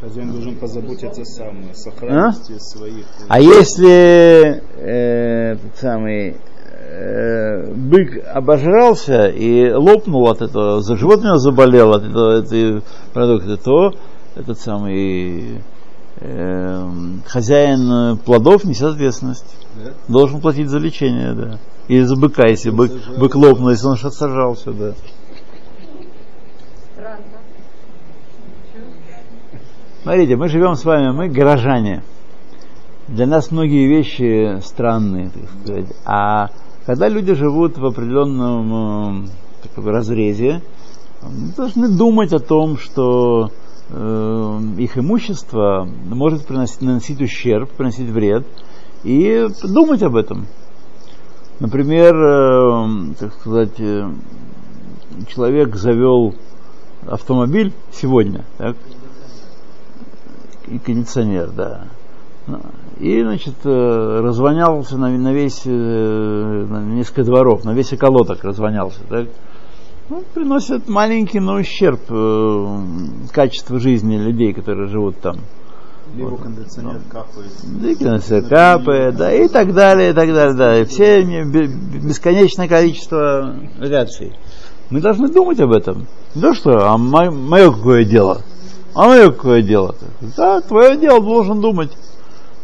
Хозяин 0.00 0.30
должен 0.30 0.54
позаботиться 0.56 1.24
сам 1.24 1.70
о 1.70 1.74
сохранности 1.74 2.56
своих. 2.58 3.04
э, 3.04 3.24
А 3.28 3.40
если 3.40 4.62
э, 4.76 5.56
самый 5.74 6.36
э, 6.90 7.72
бык 7.74 8.24
обожрался 8.32 9.26
и 9.26 9.72
лопнул 9.72 10.28
от 10.30 10.40
этого, 10.40 10.82
за- 10.82 10.96
живот 10.96 11.20
у 11.20 11.24
него 11.24 11.38
заболел 11.38 11.92
от 11.94 12.04
этого, 12.04 12.38
этой 12.38 12.82
продукта, 13.12 13.56
то 13.56 13.90
этот 14.36 14.60
самый 14.60 15.62
э, 16.20 16.86
хозяин 17.26 18.18
плодов 18.18 18.62
несет 18.64 18.94
ответственность. 18.94 19.56
Да? 19.84 19.90
Должен 20.06 20.40
платить 20.40 20.68
за 20.68 20.78
лечение, 20.78 21.32
да. 21.34 21.58
Или 21.88 22.02
за 22.02 22.14
быка, 22.16 22.46
если 22.46 22.70
бык, 22.70 22.92
бык 23.18 23.34
лопнул, 23.34 23.70
если 23.70 23.86
он 23.88 23.96
что 23.96 24.10
сажался, 24.10 24.70
да. 24.72 24.92
Странно. 26.94 27.18
Смотрите, 30.02 30.36
мы 30.36 30.48
живем 30.48 30.76
с 30.76 30.84
вами, 30.84 31.10
мы 31.10 31.28
горожане. 31.28 32.02
Для 33.08 33.26
нас 33.26 33.50
многие 33.50 33.88
вещи 33.88 34.60
странные, 34.60 35.30
так 35.30 35.42
сказать. 35.60 35.86
А 36.04 36.50
когда 36.86 37.08
люди 37.08 37.34
живут 37.34 37.78
в 37.78 37.84
определенном 37.84 39.24
э, 39.24 39.28
таком 39.62 39.88
разрезе, 39.88 40.62
должны 41.56 41.88
думать 41.88 42.32
о 42.32 42.38
том, 42.38 42.78
что 42.78 43.50
э, 43.90 44.60
их 44.78 44.96
имущество 44.96 45.88
может 46.06 46.46
приносить, 46.46 46.80
наносить 46.80 47.20
ущерб, 47.20 47.68
приносить 47.70 48.08
вред, 48.08 48.46
и 49.02 49.48
думать 49.64 50.02
об 50.04 50.14
этом. 50.14 50.46
Например, 51.58 52.14
э, 52.14 53.14
так 53.18 53.32
сказать, 53.34 53.80
э, 53.80 54.08
человек 55.26 55.74
завел 55.74 56.36
автомобиль 57.04 57.72
сегодня, 57.90 58.44
так, 58.58 58.76
и 60.70 60.78
кондиционер, 60.78 61.48
да. 61.50 61.84
Ну, 62.46 62.60
И, 62.98 63.22
значит, 63.22 63.54
э, 63.64 64.20
развонялся 64.22 64.96
на, 64.96 65.08
на 65.10 65.32
весь, 65.32 65.62
э, 65.66 65.70
на 66.68 66.80
несколько 66.82 67.24
дворов, 67.24 67.64
на 67.64 67.72
весь 67.72 67.92
околоток 67.92 68.42
развонялся, 68.44 69.00
так. 69.08 69.26
Ну, 70.08 70.24
приносит 70.34 70.88
маленький, 70.88 71.38
но 71.40 71.54
ущерб 71.56 72.00
э, 72.08 72.78
качеству 73.32 73.78
жизни 73.78 74.16
людей, 74.16 74.52
которые 74.54 74.88
живут 74.88 75.20
там. 75.20 75.36
Либо 76.16 76.36
кондиционер 76.38 77.00
капает. 77.10 77.50
Да, 77.64 77.88
и 77.90 77.94
кондиционер 77.94 78.48
капает, 78.48 79.16
да, 79.16 79.32
и 79.34 79.48
так 79.48 79.74
далее, 79.74 80.10
и 80.10 80.14
так 80.14 80.28
далее, 80.32 80.54
да. 80.54 80.78
И 80.80 80.84
все 80.86 81.22
не- 81.22 81.44
бе- 81.44 81.66
бесконечное 81.68 82.66
количество 82.66 83.54
вариаций. 83.78 84.32
Мы 84.88 85.02
должны 85.02 85.28
думать 85.28 85.60
об 85.60 85.72
этом. 85.72 86.06
Да 86.34 86.54
что, 86.54 86.90
а 86.90 86.96
мое 86.96 87.70
какое 87.70 88.04
дело? 88.04 88.40
А 88.98 89.06
мое 89.06 89.30
какое 89.30 89.62
дело? 89.62 89.94
Да, 90.36 90.60
твое 90.60 90.96
дело 90.96 91.20
должен 91.22 91.60
думать. 91.60 91.96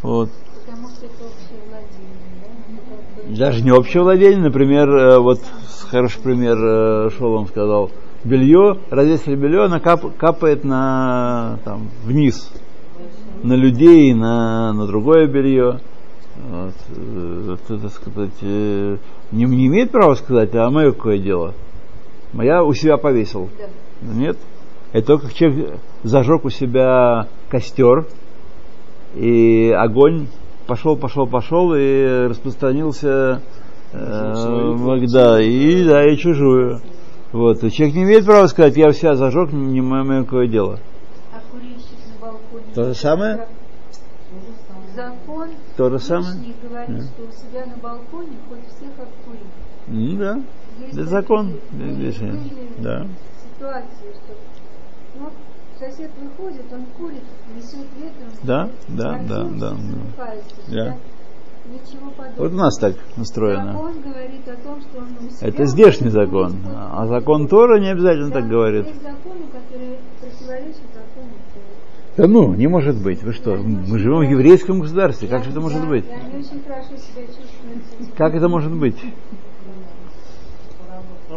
Вот. 0.03 0.31
Потому 0.67 0.89
что 0.89 1.07
это 1.07 1.27
общее 1.27 1.61
владение, 1.69 2.17
да? 2.43 2.49
Ну, 2.71 2.79
как 3.23 3.29
бы- 3.31 3.37
Даже 3.37 3.63
не 3.63 3.71
общее 3.71 4.03
владение, 4.03 4.41
например, 4.41 4.89
э, 4.91 5.19
вот 5.21 5.39
хороший 5.89 6.21
пример 6.21 6.57
э, 6.59 7.11
Шолом 7.17 7.47
сказал. 7.47 7.93
Белье, 8.25 8.81
развесили 8.91 9.37
белье, 9.37 9.67
оно 9.67 9.79
кап- 9.79 10.17
капает 10.17 10.65
на, 10.65 11.61
там, 11.65 11.89
вниз, 12.03 12.51
на 13.45 13.53
людей, 13.53 14.13
на, 14.13 14.73
на 14.73 14.87
другое 14.89 15.29
белье. 15.29 15.79
Вот, 16.51 16.75
э, 16.97 17.57
это, 17.69 17.89
сказать, 17.91 18.33
э, 18.43 18.97
не, 19.31 19.45
не 19.45 19.69
имеет 19.69 19.93
права 19.93 20.17
сказать, 20.17 20.53
а 20.57 20.69
мое 20.69 20.91
какое 20.91 21.19
дело? 21.19 21.55
Я 22.33 22.65
у 22.65 22.75
себя 22.75 22.97
повесил. 22.97 23.49
Да. 23.57 24.13
Нет. 24.13 24.37
Это 24.95 25.09
только 25.09 25.27
как 25.27 25.35
человек 25.35 25.81
зажег 26.05 26.45
у 26.45 26.51
себя 26.51 27.27
костер, 27.49 28.07
и 29.17 29.75
огонь 29.77 30.29
пошел, 30.69 30.97
пошел, 30.97 31.27
пошел 31.27 31.75
и 31.75 32.29
распространился 32.29 33.43
э, 33.93 35.07
да, 35.13 35.43
и, 35.43 35.85
да, 35.85 36.07
и 36.09 36.17
чужую. 36.17 36.81
Вот. 37.33 37.65
И 37.65 37.73
человек 37.73 37.97
не 37.97 38.05
имеет 38.05 38.25
права 38.25 38.47
сказать, 38.47 38.77
я 38.77 38.87
у 38.87 38.93
себя 38.93 39.17
зажег, 39.17 39.53
не 39.53 39.81
мое 39.81 40.23
какое 40.23 40.47
дело. 40.47 40.79
А 41.33 41.41
курильщик 41.51 41.99
на 42.15 42.27
балконе. 42.29 42.65
То 42.73 42.85
же 42.85 42.95
самое? 42.95 43.49
Закон 44.95 45.49
То 45.77 45.91
же 45.91 45.99
самое? 45.99 46.35
Всевышний 46.35 46.55
говорит, 46.63 46.97
Да. 46.97 47.03
что 47.03 47.23
у 47.25 47.33
себя 47.33 47.67
на 47.67 47.77
балконе 47.83 48.37
хоть 48.49 48.65
всех 48.69 48.91
обкури. 48.97 49.41
Ну, 49.89 50.19
да. 50.19 50.41
Есть 50.79 50.93
Это 50.99 51.07
закон. 51.07 51.55
решение. 51.73 52.39
Да. 52.79 53.09
ситуации, 53.57 54.13
что 54.13 54.54
ну, 55.19 55.31
сосед 55.79 56.11
выходит, 56.21 56.65
он 56.73 56.85
курит, 56.97 57.23
несет 57.55 57.87
ветром. 57.97 58.31
Да, 58.43 58.71
да, 58.89 59.21
да, 59.29 59.45
да, 59.45 59.77
да. 60.69 60.97
Вот 62.37 62.53
у 62.53 62.57
нас 62.57 62.77
так 62.79 62.95
устроено. 63.17 63.73
Закон 63.73 64.01
говорит 64.01 64.47
о 64.49 64.57
том, 64.63 64.81
что 64.83 64.99
он 64.99 65.31
себя 65.31 65.49
Это 65.49 65.65
здешний 65.65 66.11
закон. 66.11 66.57
А 66.67 67.07
закон 67.07 67.49
Тора 67.49 67.81
не 67.81 67.89
обязательно 67.89 68.29
Да, 68.29 68.41
так 68.41 68.49
говорит. 68.49 68.87
Есть 68.87 69.03
законы, 69.03 69.47
которые 69.47 69.99
противоречат 70.21 70.83
закону. 70.93 71.31
Да 72.17 72.27
ну, 72.29 72.55
не 72.55 72.67
может 72.67 73.03
быть. 73.03 73.23
Вы 73.23 73.33
что? 73.33 73.57
Мы 73.57 73.99
живем 73.99 74.19
в 74.19 74.31
еврейском 74.31 74.81
государстве. 74.81 75.27
Как 75.27 75.45
же 75.45 75.51
это 75.51 75.61
может 75.61 75.89
быть? 75.89 76.05
Как 78.17 78.35
это 78.35 78.49
может 78.49 78.73
быть? 78.73 78.97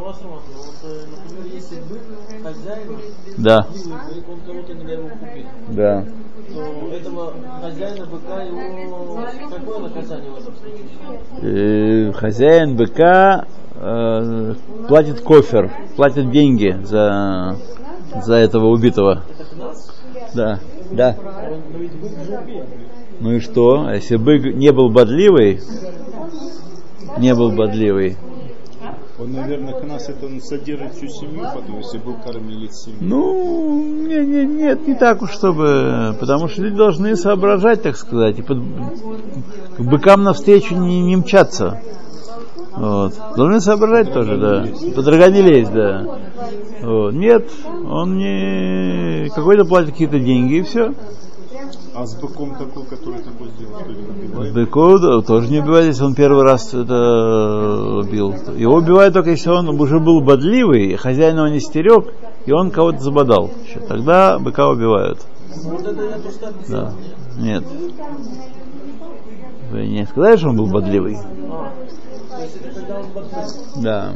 У 0.08 0.10
вас, 0.10 0.22
Роман, 0.24 0.40
вот, 0.56 0.74
например, 1.12 1.54
если 1.54 1.76
бык 1.82 2.00
хозяин, 2.42 2.98
Да, 3.36 3.68
он 4.30 4.40
кого-то 4.40 4.72
его 4.72 5.10
да. 5.68 6.06
то 6.48 6.96
этого 6.96 7.34
хозяина 7.62 8.06
быка 8.06 8.42
его 8.44 9.20
какое 9.50 9.80
наказание 9.80 10.32
у 10.32 10.36
вас 10.36 10.48
обстоит? 10.48 12.16
Хозяин 12.16 12.78
быка 12.78 13.48
э, 13.76 14.54
платит 14.88 15.20
кофер, 15.20 15.74
платит 15.98 16.32
деньги 16.32 16.80
за, 16.86 17.58
за 18.24 18.36
этого 18.36 18.68
убитого. 18.68 19.24
Да, 20.34 20.62
да. 20.90 21.18
Ну 23.20 23.34
и 23.34 23.40
что? 23.42 23.88
А 23.88 23.96
Если 23.96 24.16
бык 24.16 24.56
не 24.56 24.72
был 24.72 24.90
бодливый, 24.90 25.60
не 27.18 27.36
был 27.36 27.52
бодливый, 27.52 28.16
Он, 29.20 29.32
наверное, 29.32 29.74
к 29.74 29.84
нас 29.84 30.10
это 30.10 30.28
содержит 30.42 30.94
всю 30.94 31.08
семью, 31.08 31.42
потом, 31.54 31.78
если 31.78 31.98
был 31.98 32.16
кормилец 32.24 32.86
семьи. 32.86 33.00
Ну, 33.02 34.06
не, 34.06 34.24
не, 34.24 34.46
нет, 34.46 34.88
не 34.88 34.94
так 34.94 35.24
уж, 35.24 35.32
чтобы... 35.32 36.16
Потому 36.20 36.48
что 36.48 36.62
люди 36.62 36.76
должны 36.76 37.16
соображать, 37.16 37.82
так 37.82 37.98
сказать, 37.98 38.38
и 38.38 38.44
под, 38.44 38.60
к 38.60 39.82
быкам 39.82 40.24
навстречу 40.24 40.76
не, 40.76 41.02
не 41.02 41.16
мчаться. 41.16 41.82
Вот. 42.76 43.16
Должны 43.36 43.60
соображать 43.60 44.14
тоже, 44.14 44.38
да. 44.38 44.66
Под 44.96 45.08
рога 45.08 45.30
не 45.30 45.42
лезть, 45.42 45.74
да. 45.74 46.20
Вот. 46.84 47.14
Нет, 47.14 47.50
он 47.66 48.18
не... 48.18 49.30
Какой-то 49.30 49.66
платит 49.66 49.92
какие-то 49.92 50.20
деньги, 50.20 50.58
и 50.58 50.62
все. 50.62 50.94
А 52.00 52.06
с 52.06 52.14
быком 52.14 52.54
такой, 52.56 52.86
который 52.86 53.22
такой 53.22 53.48
сделал, 53.58 53.80
что 53.80 53.90
ли, 53.90 54.52
убивает? 54.52 55.26
Тоже 55.26 55.50
не 55.50 55.62
убивает, 55.62 55.88
если 55.88 56.04
он 56.04 56.14
первый 56.14 56.44
раз 56.44 56.72
это 56.72 58.02
убил. 58.04 58.36
Его 58.56 58.76
убивают 58.76 59.16
только 59.16 59.32
если 59.32 59.50
он 59.50 59.68
уже 59.70 60.00
был 60.00 60.22
бодливый, 60.22 60.96
хозяин 60.96 61.38
его 61.38 61.48
не 61.48 61.60
стерег, 61.60 62.14
и 62.46 62.52
он 62.52 62.70
кого-то 62.70 63.00
забодал. 63.00 63.50
Тогда 63.88 64.38
быка 64.38 64.70
убивают. 64.70 65.26
Да. 66.70 66.94
Нет. 67.40 67.64
Вы 69.72 69.88
не 69.88 70.06
сказали, 70.06 70.38
что 70.38 70.50
он 70.50 70.58
был 70.58 70.68
бодливый? 70.68 71.18
Да. 73.78 74.14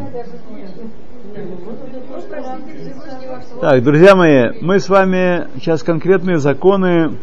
Так, 3.59 3.83
друзья 3.83 4.15
мои, 4.15 4.51
мы 4.61 4.79
с 4.79 4.87
вами 4.87 5.47
сейчас 5.55 5.81
конкретные 5.81 6.37
законы 6.37 7.17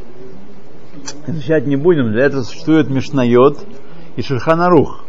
изучать 1.26 1.66
не 1.66 1.76
будем. 1.76 2.12
Для 2.12 2.24
этого 2.24 2.42
существует 2.42 2.88
Мишнайот 2.88 3.64
и 4.16 4.22
Шерханарух. 4.22 5.04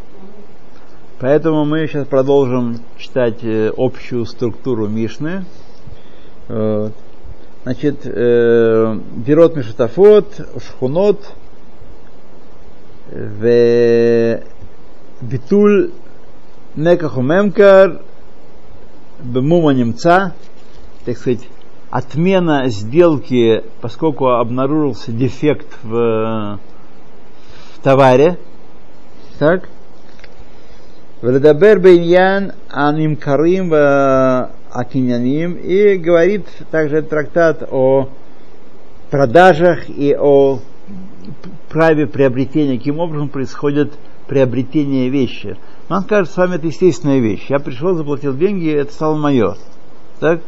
Поэтому 1.19 1.65
мы 1.65 1.85
сейчас 1.87 2.07
продолжим 2.07 2.77
читать 2.97 3.43
э, 3.43 3.71
общую 3.75 4.25
структуру 4.25 4.87
Мишны. 4.87 5.45
Вот. 6.47 6.93
Значит, 7.63 8.05
э, 8.05 8.99
Дирот 9.17 9.55
Мишатафот, 9.55 10.39
Шхунот, 10.65 11.33
в 13.11 14.39
Битуль 15.21 15.91
Некаху 16.75 17.21
Мемкар, 17.21 18.01
Бемума 19.19 19.71
немца, 19.73 20.33
так 21.05 21.17
сказать, 21.17 21.41
отмена 21.89 22.69
сделки, 22.69 23.63
поскольку 23.81 24.27
обнаружился 24.27 25.11
дефект 25.11 25.67
в, 25.83 26.59
в 27.73 27.79
товаре, 27.83 28.37
так, 29.39 29.69
Владабер 31.21 31.79
Бейньян 31.79 32.53
Аним 32.69 33.15
Карим 33.15 33.73
Акиняним 34.71 35.53
и 35.55 35.97
говорит 35.97 36.45
также 36.71 37.01
трактат 37.01 37.67
о 37.71 38.09
продажах 39.09 39.89
и 39.89 40.15
о 40.15 40.59
праве 41.69 42.07
приобретения, 42.07 42.77
каким 42.77 42.99
образом 42.99 43.29
происходит 43.29 43.93
приобретение 44.27 45.09
вещи. 45.09 45.57
Нам 45.89 46.03
кажется, 46.03 46.35
с 46.35 46.37
вами 46.37 46.55
это 46.55 46.67
естественная 46.67 47.19
вещь. 47.19 47.47
Я 47.49 47.59
пришел, 47.59 47.95
заплатил 47.95 48.35
деньги, 48.35 48.71
это 48.71 48.93
стало 48.93 49.17
мое. 49.17 49.55
Так? 50.19 50.41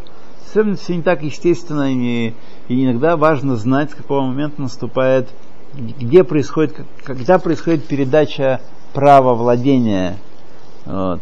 Все 0.52 0.96
не 0.96 1.02
так 1.02 1.24
естественно, 1.24 1.94
и, 1.94 2.34
и 2.68 2.86
иногда 2.86 3.16
важно 3.16 3.56
знать, 3.56 3.92
с 3.92 3.96
какого 3.96 4.22
момента 4.22 4.62
наступает, 4.62 5.30
где 5.74 6.26
происходит, 6.26 6.76
когда 7.04 7.40
происходит 7.40 7.86
передача 7.86 8.60
права 8.94 9.34
владения. 9.34 10.18
Вот. 10.86 11.22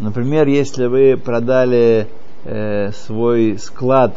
Например, 0.00 0.46
если 0.48 0.86
вы 0.86 1.18
продали 1.18 2.08
э, 2.44 2.92
свой 2.92 3.58
склад 3.58 4.16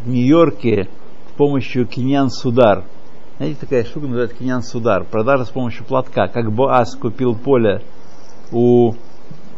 в 0.00 0.08
Нью-Йорке 0.08 0.88
с 1.30 1.36
помощью 1.36 1.86
Киньян 1.86 2.30
Судар. 2.30 2.84
Знаете, 3.36 3.58
такая 3.60 3.84
штука 3.84 4.06
называется 4.06 4.36
Киньян 4.36 4.62
Судар. 4.62 5.04
Продажа 5.04 5.44
с 5.44 5.50
помощью 5.50 5.84
платка. 5.84 6.26
Как 6.28 6.50
Боас 6.50 6.96
купил 6.96 7.36
поле 7.36 7.82
у, 8.50 8.94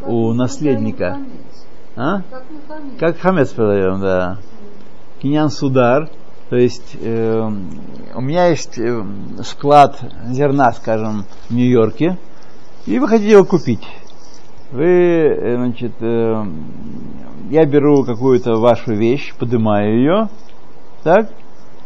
у 0.05 0.33
наследника. 0.35 1.19
А? 1.99 2.23
Как 3.01 3.19
хамец 3.19 3.49
продаем, 3.49 4.01
да. 4.01 4.39
Киньян 5.21 5.51
Судар. 5.51 6.09
То 6.49 6.57
есть 6.57 6.97
э, 7.01 7.51
у 8.15 8.21
меня 8.21 8.47
есть 8.47 8.79
э, 8.79 9.05
склад 9.43 9.99
зерна, 10.29 10.73
скажем, 10.73 11.25
в 11.49 11.55
Нью-Йорке, 11.55 12.17
и 12.87 12.99
вы 13.01 13.09
хотите 13.09 13.33
его 13.33 13.45
купить. 13.45 13.87
Вы, 14.71 14.87
э, 14.87 15.57
значит, 15.57 15.93
э, 16.01 16.47
я 17.51 17.67
беру 17.67 18.05
какую-то 18.05 18.55
вашу 18.55 18.95
вещь, 18.95 19.35
поднимаю 19.35 19.99
ее, 19.99 20.29
так, 21.03 21.31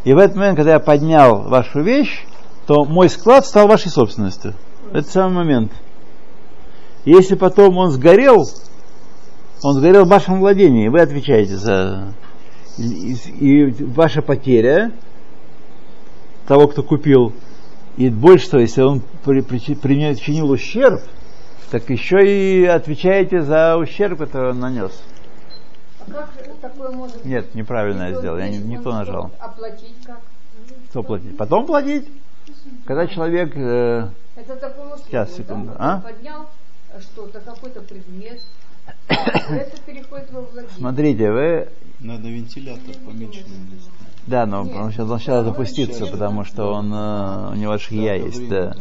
и 0.04 0.12
в 0.12 0.18
этот 0.18 0.36
момент, 0.36 0.56
когда 0.56 0.74
я 0.74 0.78
поднял 0.78 1.48
вашу 1.48 1.80
вещь, 1.80 2.24
то 2.66 2.84
мой 2.84 3.08
склад 3.08 3.46
стал 3.46 3.66
вашей 3.66 3.90
собственностью. 3.90 4.54
Это 4.92 5.08
самый 5.08 5.36
момент. 5.36 5.72
Если 7.04 7.34
потом 7.34 7.78
он 7.78 7.90
сгорел, 7.90 8.46
он 9.62 9.74
сгорел 9.74 10.04
в 10.04 10.08
вашем 10.08 10.40
владении, 10.40 10.88
вы 10.88 11.00
отвечаете 11.00 11.56
за... 11.56 12.14
И, 12.78 13.12
и 13.12 13.84
ваша 13.84 14.22
потеря 14.22 14.92
того, 16.46 16.68
кто 16.68 16.82
купил, 16.82 17.32
и 17.96 18.08
больше 18.08 18.50
того, 18.50 18.62
если 18.62 18.80
он 18.80 19.02
при, 19.24 19.42
при, 19.42 19.74
причинил 19.74 20.50
ущерб, 20.50 21.00
так 21.70 21.88
еще 21.90 22.20
и 22.24 22.64
отвечаете 22.64 23.42
за 23.42 23.76
ущерб, 23.76 24.18
который 24.18 24.50
он 24.50 24.60
нанес. 24.60 24.90
А 26.00 26.10
как 26.10 26.30
такое 26.60 26.90
может 26.90 27.24
Нет, 27.24 27.54
неправильно 27.54 28.08
я 28.08 28.18
сделал, 28.18 28.38
я 28.38 28.48
не, 28.48 28.58
не 28.58 28.78
то 28.78 28.92
нажал. 28.92 29.30
Оплатить 29.38 29.96
как? 30.04 30.20
Что 30.90 31.02
платить? 31.02 31.36
Потом 31.36 31.66
платить. 31.66 32.08
Когда 32.86 33.06
человек... 33.06 33.56
Э, 33.56 34.08
Это 34.34 34.56
такое 34.56 34.86
условие, 34.86 35.04
Сейчас, 35.06 35.34
секунду, 35.34 35.72
да? 35.72 35.76
а? 35.78 36.00
Поднял 36.00 36.46
что-то, 37.00 37.40
какой-то 37.40 37.80
предмет, 37.82 38.40
это 39.08 39.80
переходит 39.86 40.30
во 40.32 40.40
владение. 40.42 40.76
смотрите, 40.76 41.30
вы... 41.30 41.68
Надо 42.00 42.28
вентилятор 42.28 42.94
поменьше. 43.06 43.44
Да, 44.26 44.46
но 44.46 44.62
он 44.62 44.92
сейчас, 44.92 45.08
он 45.08 45.18
сейчас 45.18 45.44
запустится, 45.44 46.06
потому 46.06 46.44
что 46.44 46.72
он, 46.72 46.92
э, 46.92 47.50
у 47.52 47.54
него 47.54 47.78
шия 47.78 48.16
Это 48.16 48.26
есть, 48.26 48.48
да. 48.48 48.76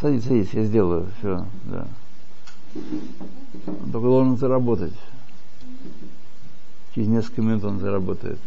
Садись, 0.00 0.24
садись, 0.24 0.52
я 0.52 0.64
сделаю, 0.64 1.08
все, 1.18 1.46
да. 1.64 1.86
Он 2.74 3.90
только 3.92 4.06
должен 4.06 4.36
заработать. 4.36 4.92
Через 6.94 7.08
несколько 7.08 7.42
минут 7.42 7.64
он 7.64 7.80
заработает. 7.80 8.38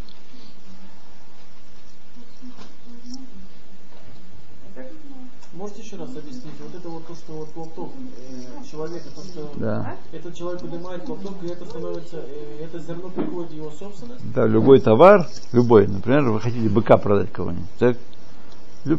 Можете 5.59 5.81
еще 5.81 5.97
раз 5.97 6.09
объяснить? 6.15 6.53
Вот 6.63 6.73
это 6.73 6.87
вот 6.87 7.05
то, 7.05 7.13
что 7.15 7.33
вот 7.33 7.49
платок 7.49 7.89
э, 8.17 8.63
человека, 8.71 9.07
то, 9.13 9.21
что 9.21 9.49
Да. 9.57 9.95
этот 10.13 10.33
человек 10.33 10.61
поднимает 10.61 11.03
платок, 11.03 11.33
и 11.43 11.47
это 11.47 11.65
становится, 11.65 12.15
э, 12.15 12.63
это 12.63 12.79
зерно 12.79 13.09
приходит 13.09 13.51
в 13.51 13.55
его 13.55 13.69
собственность. 13.71 14.21
Да, 14.33 14.47
любой 14.47 14.79
товар, 14.79 15.27
любой, 15.51 15.87
например, 15.87 16.29
вы 16.29 16.39
хотите 16.39 16.69
быка 16.69 16.95
продать 16.95 17.33
кого-нибудь, 17.33 17.67
так? 17.77 17.97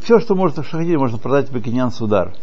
Все, 0.03 0.21
что 0.21 0.35
можно, 0.35 0.63
что 0.63 0.77
хотите, 0.77 0.99
можно 0.99 1.17
продать 1.17 1.51
быкинян 1.51 1.91
судар. 1.91 2.35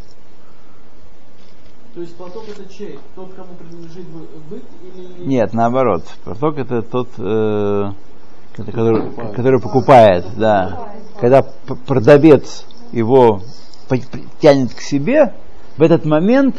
То 1.93 2.01
есть 2.01 2.15
платок 2.15 2.45
это 2.49 2.73
чей? 2.73 2.97
Тот, 3.15 3.31
кому 3.35 3.53
принадлежит 3.53 4.07
бы- 4.07 4.27
бык 4.49 4.63
или... 4.95 5.27
Нет, 5.27 5.53
наоборот. 5.53 6.03
Платок 6.23 6.57
это 6.57 6.81
тот, 6.81 7.09
э, 7.19 7.91
который, 8.55 9.03
покупает. 9.03 9.35
который 9.35 9.61
покупает, 9.61 10.25
да. 10.37 10.89
Когда 11.19 11.43
продавец 11.85 12.65
его 12.91 13.41
тянет 14.39 14.73
к 14.73 14.81
себе, 14.81 15.33
в 15.77 15.81
этот 15.81 16.05
момент 16.05 16.55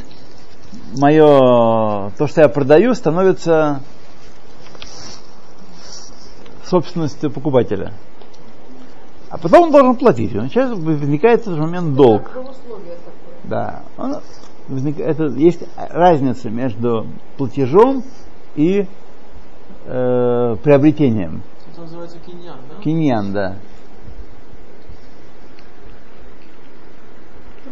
мое, 0.96 2.10
то, 2.10 2.26
что 2.26 2.42
я 2.42 2.48
продаю, 2.48 2.94
становится 2.94 3.82
собственностью 6.64 7.30
покупателя. 7.30 7.92
А 9.30 9.38
потом 9.38 9.64
он 9.64 9.70
должен 9.70 9.96
платить. 9.96 10.32
И 10.32 10.38
Сейчас 10.48 10.70
возникает 10.70 11.40
в 11.44 11.48
этот 11.48 11.58
момент 11.58 11.94
долг. 11.94 12.30
Да. 13.44 13.82
Он 13.96 14.16
возник- 14.68 15.00
это, 15.00 15.26
есть 15.26 15.60
разница 15.76 16.50
между 16.50 17.06
платежом 17.36 18.04
и 18.54 18.86
э, 19.86 20.56
приобретением. 20.62 21.42
Это 21.72 21.82
называется 21.82 22.18
киньян, 22.24 22.56
да? 22.68 22.82
Киньян, 22.82 23.32
да. 23.32 23.56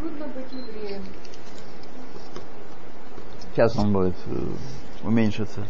Трудно 0.07 0.27
быть 0.27 0.53
евреем. 0.53 1.03
Сейчас 3.51 3.77
он 3.77 3.93
будет 3.93 4.15
э, 4.27 4.39
уменьшиться. 5.05 5.67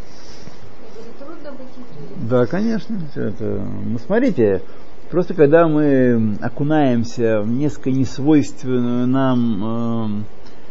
Да, 2.29 2.44
конечно. 2.44 2.99
Это. 3.14 3.44
Ну, 3.44 3.99
смотрите, 3.99 4.62
просто 5.11 5.33
когда 5.33 5.66
мы 5.68 6.37
окунаемся 6.42 7.40
в 7.40 7.49
несколько 7.49 7.90
несвойственную 7.90 9.07
нам 9.07 9.64
эм, 9.64 10.25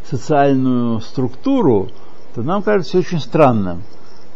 социальную 0.04 0.99
структуру, 0.99 1.89
то 2.36 2.43
нам 2.43 2.62
кажется 2.62 2.89
все 2.89 2.99
очень 2.99 3.19
странным. 3.19 3.82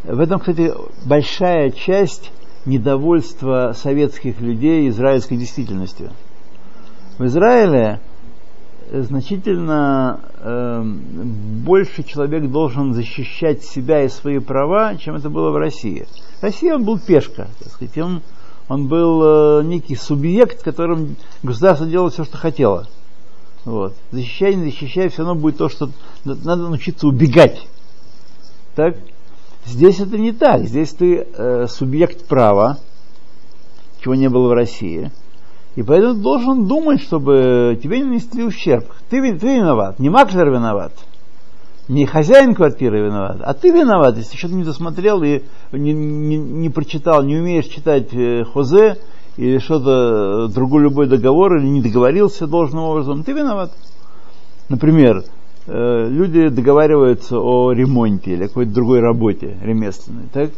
В 0.02 0.18
этом, 0.18 0.40
кстати, 0.40 0.72
большая 1.04 1.70
часть 1.70 2.32
недовольства 2.66 3.74
советских 3.76 4.40
людей 4.40 4.88
израильской 4.88 5.36
действительностью. 5.36 6.10
В 7.18 7.26
Израиле 7.26 8.00
э, 8.00 8.09
значительно 8.92 10.20
эм, 10.40 11.00
больше 11.64 12.02
человек 12.02 12.50
должен 12.50 12.92
защищать 12.94 13.62
себя 13.62 14.02
и 14.02 14.08
свои 14.08 14.38
права, 14.38 14.96
чем 14.96 15.14
это 15.14 15.30
было 15.30 15.50
в 15.50 15.56
России. 15.56 16.06
В 16.40 16.42
России 16.42 16.70
он 16.70 16.84
был 16.84 16.98
пешка, 16.98 17.46
так 17.58 17.72
сказать, 17.72 17.96
он, 17.98 18.22
он 18.68 18.88
был 18.88 19.60
э, 19.60 19.62
некий 19.64 19.94
субъект, 19.94 20.62
которым 20.62 21.16
государство 21.42 21.86
делало 21.86 22.10
все, 22.10 22.24
что 22.24 22.36
хотело. 22.36 22.88
Вот. 23.64 23.94
Защищай, 24.10 24.54
не 24.54 24.70
защищай, 24.70 25.08
все 25.08 25.18
равно 25.18 25.34
будет 25.34 25.58
то, 25.58 25.68
что 25.68 25.90
надо 26.24 26.62
научиться 26.62 27.06
убегать. 27.06 27.66
Так? 28.74 28.96
Здесь 29.66 30.00
это 30.00 30.16
не 30.16 30.32
так. 30.32 30.64
Здесь 30.64 30.92
ты 30.94 31.26
э, 31.32 31.66
субъект 31.68 32.26
права, 32.26 32.78
чего 34.00 34.14
не 34.14 34.28
было 34.28 34.48
в 34.48 34.52
России. 34.54 35.10
И 35.76 35.82
поэтому 35.82 36.14
ты 36.14 36.20
должен 36.20 36.66
думать, 36.66 37.00
чтобы 37.00 37.78
тебе 37.82 37.98
не 37.98 38.04
нанесли 38.04 38.42
ущерб. 38.44 38.86
Ты, 39.08 39.20
ты 39.38 39.56
виноват, 39.56 39.98
не 39.98 40.10
Маклер 40.10 40.50
виноват, 40.50 40.92
не 41.88 42.06
хозяин 42.06 42.54
квартиры 42.54 43.06
виноват, 43.06 43.38
а 43.42 43.54
ты 43.54 43.70
виноват, 43.70 44.16
если 44.16 44.36
что-то 44.36 44.54
не 44.54 44.64
досмотрел 44.64 45.22
и 45.22 45.42
не, 45.72 45.92
не- 45.92 46.38
не 46.38 46.70
прочитал, 46.70 47.22
не 47.22 47.36
умеешь 47.36 47.66
читать 47.66 48.12
э, 48.12 48.44
хозе 48.44 48.98
или 49.36 49.58
что-то, 49.58 50.46
э, 50.48 50.52
другой 50.52 50.82
любой 50.82 51.06
договор, 51.06 51.56
или 51.56 51.68
не 51.68 51.82
договорился 51.82 52.46
должным 52.46 52.82
образом, 52.82 53.22
ты 53.22 53.32
виноват. 53.32 53.72
Например, 54.68 55.24
э, 55.66 56.08
люди 56.08 56.48
договариваются 56.48 57.38
о 57.38 57.72
ремонте 57.72 58.32
или 58.32 58.46
какой-то 58.46 58.72
другой 58.72 59.00
работе 59.00 59.56
ремесленной, 59.62 60.24
так? 60.32 60.50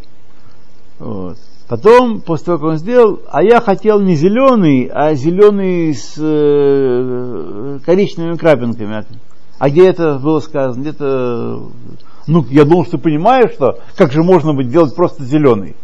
Вот. 0.99 1.37
Потом, 1.73 2.21
после 2.21 2.45
того, 2.45 2.59
как 2.59 2.67
он 2.69 2.77
сделал, 2.77 3.23
а 3.31 3.43
я 3.43 3.59
хотел 3.63 3.99
не 3.99 4.15
зеленый, 4.15 4.91
а 4.93 5.15
зеленый 5.15 5.95
с 5.95 6.17
э, 6.19 7.79
коричневыми 7.83 8.37
крапинками. 8.37 9.07
А 9.59 9.71
где 9.71 9.89
это 9.89 10.19
было 10.19 10.41
сказано? 10.41 10.83
Где-то, 10.83 11.71
ну, 12.27 12.45
я 12.51 12.67
думал, 12.67 12.85
что 12.85 12.99
понимаешь, 12.99 13.53
что 13.55 13.79
как 13.97 14.13
же 14.13 14.23
можно 14.23 14.53
быть 14.53 14.69
делать 14.69 14.95
просто 14.95 15.25
зеленый. 15.25 15.75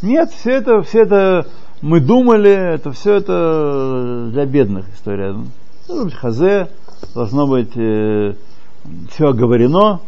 Нет, 0.00 0.30
все 0.32 0.52
это, 0.52 0.80
все 0.80 1.02
это 1.02 1.46
мы 1.82 2.00
думали, 2.00 2.50
это 2.50 2.90
все 2.92 3.16
это 3.16 4.30
для 4.32 4.46
бедных 4.46 4.86
история. 4.94 5.36
Ну, 5.90 6.10
хазе, 6.10 6.70
должно 7.14 7.46
быть 7.46 7.76
э, 7.76 8.32
все 9.10 9.28
оговорено. 9.28 10.00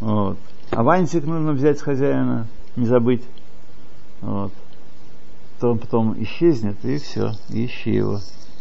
Вот. 0.00 0.38
Авансик 0.70 1.26
нужно 1.26 1.52
взять 1.52 1.78
с 1.78 1.82
хозяина, 1.82 2.46
не 2.78 2.86
забыть. 2.86 3.22
Вот. 4.20 4.52
То 5.60 5.70
он 5.72 5.78
потом 5.78 6.20
исчезнет, 6.22 6.84
и 6.84 6.98
все, 6.98 7.32
ищи 7.50 7.90
его. 7.90 8.20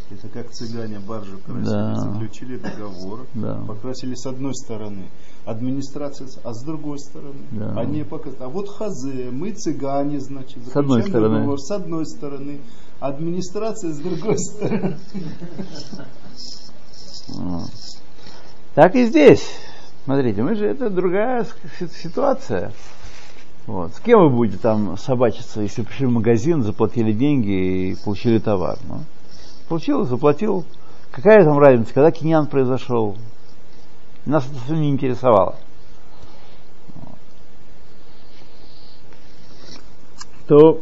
Это 0.10 0.30
как 0.30 0.50
цыгане 0.52 1.00
баржу 1.00 1.38
красили, 1.46 1.66
Да. 1.66 1.96
заключили 1.96 2.58
договор, 2.58 3.26
Да. 3.34 3.62
покрасили 3.68 4.16
с 4.16 4.26
одной 4.26 4.56
стороны, 4.56 5.10
администрация, 5.46 6.28
а 6.46 6.54
с 6.54 6.64
другой 6.64 6.98
стороны. 7.00 7.42
Да. 7.52 7.74
Они 7.78 8.04
показывают, 8.04 8.42
а 8.42 8.48
вот 8.48 8.70
хазе, 8.70 9.30
мы 9.32 9.52
цыгане, 9.52 10.22
значит, 10.22 10.60
С 10.66 10.76
одной 10.76 11.02
заключаем 11.02 11.10
стороны. 11.10 11.36
договор 11.40 11.60
с 11.60 11.72
одной 11.72 12.06
стороны, 12.06 12.62
администрация 13.02 13.92
с 13.92 13.98
другой 14.00 14.38
стороны. 14.40 14.98
Так 18.76 18.96
и 18.96 19.06
здесь. 19.06 19.46
Смотрите, 20.06 20.42
мы 20.42 20.56
же 20.56 20.66
это 20.66 20.90
другая 20.90 21.46
ситуация. 22.02 22.72
Вот. 23.68 23.94
С 23.94 24.00
кем 24.00 24.22
вы 24.22 24.30
будете 24.30 24.58
там 24.58 24.98
собачиться, 24.98 25.62
если 25.62 25.84
пришли 25.84 26.08
в 26.08 26.12
магазин, 26.12 26.64
заплатили 26.64 27.12
деньги 27.12 27.92
и 27.92 27.96
получили 28.04 28.40
товар? 28.40 28.80
Ну, 28.88 29.04
получил, 29.68 30.06
заплатил. 30.06 30.66
Какая 31.12 31.44
там 31.44 31.60
разница, 31.60 31.94
когда 31.94 32.12
киньян 32.12 32.48
произошел? 32.48 33.18
Нас 34.26 34.46
это 34.46 34.60
все 34.66 34.74
не 34.74 34.90
интересовало. 34.90 35.58
То 40.48 40.82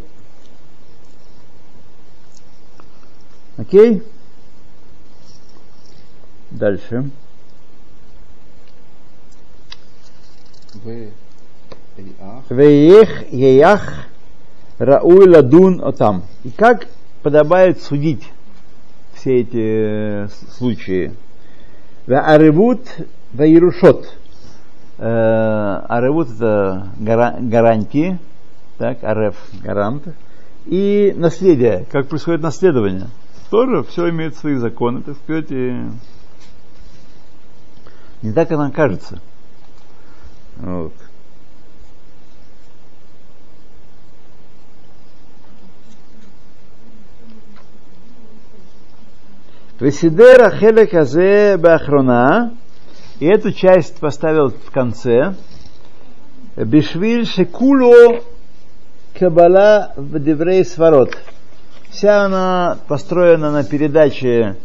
Окей? 3.57 4.03
Дальше. 6.51 7.09
Вы, 10.73 11.13
Веех 12.49 13.31
еях 13.31 14.07
рауй 14.77 15.29
ладун 15.29 15.81
отам. 15.83 16.23
И 16.43 16.49
как 16.49 16.87
подобает 17.23 17.81
судить 17.81 18.31
все 19.13 19.41
эти 19.41 20.25
э, 20.25 20.27
случаи? 20.57 21.13
Аревут 22.07 22.81
ваирушот. 23.33 24.13
Аревут 24.97 26.31
это 26.31 26.89
гара- 26.99 27.37
гарантии, 27.39 28.19
так, 28.77 29.03
арев 29.03 29.35
гарант. 29.63 30.03
И 30.65 31.13
наследие, 31.15 31.85
как 31.91 32.07
происходит 32.07 32.41
наследование. 32.41 33.07
Тоже 33.49 33.83
все 33.83 34.09
имеет 34.09 34.35
свои 34.35 34.55
законы, 34.55 35.01
так 35.01 35.15
сказать, 35.17 35.51
и 35.51 35.75
не 38.21 38.31
так, 38.33 38.47
как 38.49 38.57
нам 38.57 38.71
кажется. 38.71 39.21
Вот. 40.57 40.93
Весидера 49.79 50.51
хелек 50.51 50.93
азе 50.93 51.57
бахрона. 51.57 52.53
И 53.19 53.25
эту 53.25 53.51
часть 53.51 53.99
поставил 53.99 54.51
в 54.51 54.71
конце. 54.71 55.35
Бишвиль 56.55 57.25
шекуло 57.25 58.21
кабала 59.17 59.91
в 59.97 60.17
деврей 60.19 60.63
сварот. 60.63 61.17
Вся 61.89 62.25
она 62.25 62.77
построена 62.87 63.51
на 63.51 63.63
передаче, 63.63 64.55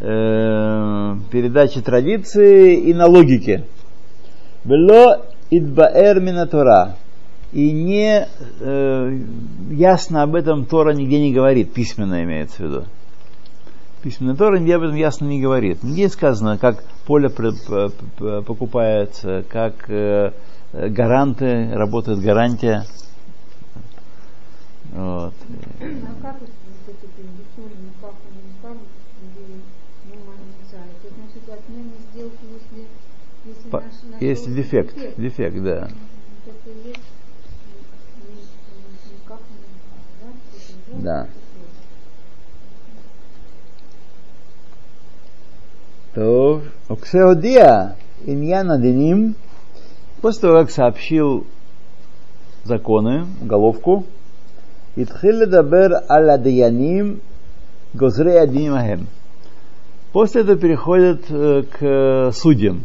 э, 0.00 1.14
передаче 1.30 1.80
традиции 1.80 2.76
и 2.76 2.94
на 2.94 3.06
логике. 3.06 3.64
Бело 4.64 5.26
идбаэр 5.50 6.20
минатора. 6.20 6.96
И 7.52 7.70
не 7.70 8.26
э, 8.60 9.18
ясно 9.70 10.22
об 10.22 10.34
этом 10.34 10.64
Тора 10.64 10.92
нигде 10.92 11.20
не 11.20 11.32
говорит, 11.32 11.72
письменно 11.72 12.22
имеется 12.24 12.56
в 12.56 12.66
виду. 12.66 12.84
Письменная 14.04 14.36
Тора 14.36 14.58
нигде 14.58 14.76
об 14.76 14.82
этом 14.82 14.96
ясно 14.96 15.24
не 15.24 15.40
говорит. 15.40 15.82
Нигде 15.82 16.10
сказано, 16.10 16.58
как 16.58 16.84
поле 17.06 17.30
покупается, 17.30 19.42
как 19.48 19.88
э, 19.88 20.32
гаранты, 20.74 21.70
работает 21.72 22.18
гарантия. 22.18 22.84
Вот. 24.92 25.32
А 25.32 25.34
как 26.20 26.38
вот 26.38 26.50
эти 26.86 27.06
кредиторы, 27.16 27.74
ну 27.80 27.88
как 28.02 28.12
они 28.30 28.42
не 28.42 28.52
скажут, 28.60 28.82
где 29.22 29.40
нормально 30.14 30.44
нельзя? 30.60 30.84
Это 30.84 31.08
значит 31.14 31.48
отмена 31.48 31.92
сделки, 32.12 32.44
если, 32.52 32.86
если 33.46 33.68
По- 33.70 33.80
наш, 33.80 33.94
наш 34.12 34.20
Есть 34.20 34.44
должен 34.44 34.62
дефект, 34.62 34.94
дефект. 34.94 35.18
дефект, 35.18 35.62
да. 35.62 35.80
Вот 35.80 35.88
это 36.54 36.68
и 36.68 36.88
есть 36.88 37.00
ни- 38.20 38.36
ни- 38.36 39.14
никак 39.14 39.40
не 39.48 39.56
да? 40.20 40.28
Это 40.28 40.92
уже 40.94 41.02
Да. 41.02 41.22
такое. 41.22 41.40
То, 46.14 46.62
Оксеодия, 46.88 47.96
Иньяна 48.24 48.78
Деним, 48.78 49.34
после 50.20 50.42
того, 50.42 50.60
как 50.60 50.70
сообщил 50.70 51.46
законы, 52.64 53.26
уголовку, 53.42 54.06
Итхил 54.96 55.46
дабер 55.46 56.04
аля 56.08 56.38
даяним 56.38 57.20
гозре 57.94 58.40
адиним 58.40 58.74
ахем. 58.74 59.08
После 60.12 60.42
этого 60.42 60.56
переходит 60.56 61.24
э, 61.30 61.64
к 61.64 62.30
судьям, 62.32 62.84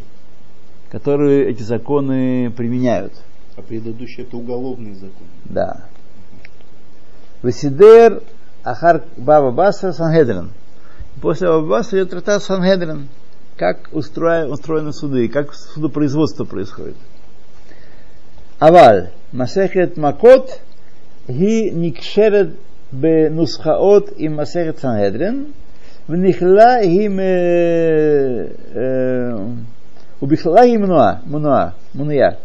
которые 0.90 1.50
эти 1.52 1.62
законы 1.62 2.50
применяют. 2.50 3.14
а 3.56 3.62
предыдущий 3.62 4.24
это 4.24 4.38
уголовный 4.38 4.96
закон. 4.96 5.28
Да. 5.46 5.86
Весидер 7.44 8.24
Ахар 8.64 9.04
Баба 9.18 9.52
Баса 9.52 9.94
Санхедрин. 9.94 10.50
После 11.22 11.50
Аббаса 11.50 11.98
идет 11.98 12.12
трактат 12.12 12.44
Сангедрин, 12.44 13.10
как 13.58 13.90
устроены, 13.92 14.94
суды, 14.94 15.28
как 15.28 15.54
судопроизводство 15.54 16.46
происходит. 16.46 16.96
Аваль, 18.60 19.12
Масехет 19.32 19.98
Макот, 19.98 20.62
Ги 21.28 21.72
Никшерет 21.72 22.56
Бенусхаот 22.92 24.14
и 24.18 24.30
Масехет 24.30 24.80
Сангедрин, 24.80 25.54
в 26.08 26.16
Нихла 26.16 26.84
Ги 26.84 27.10
э, 28.74 29.38
Убихла 30.22 30.66
Ги 30.68 30.78
Мнуа, 30.78 31.22
Мнуа, 31.26 31.74
Мнуя. 31.94 32.38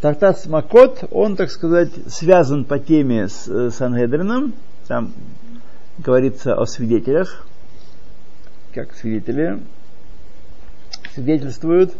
Трактат 0.00 0.44
Макот, 0.46 1.04
он, 1.10 1.36
так 1.36 1.50
сказать, 1.50 1.90
связан 2.08 2.64
по 2.64 2.78
теме 2.78 3.28
с 3.28 3.48
э, 3.48 3.70
Сангедрином, 3.70 4.54
там 4.88 5.12
говорится 5.98 6.54
о 6.54 6.66
свидетелях, 6.66 7.46
как 8.76 8.94
свидетели, 8.94 9.58
свидетельствуют. 11.14 11.94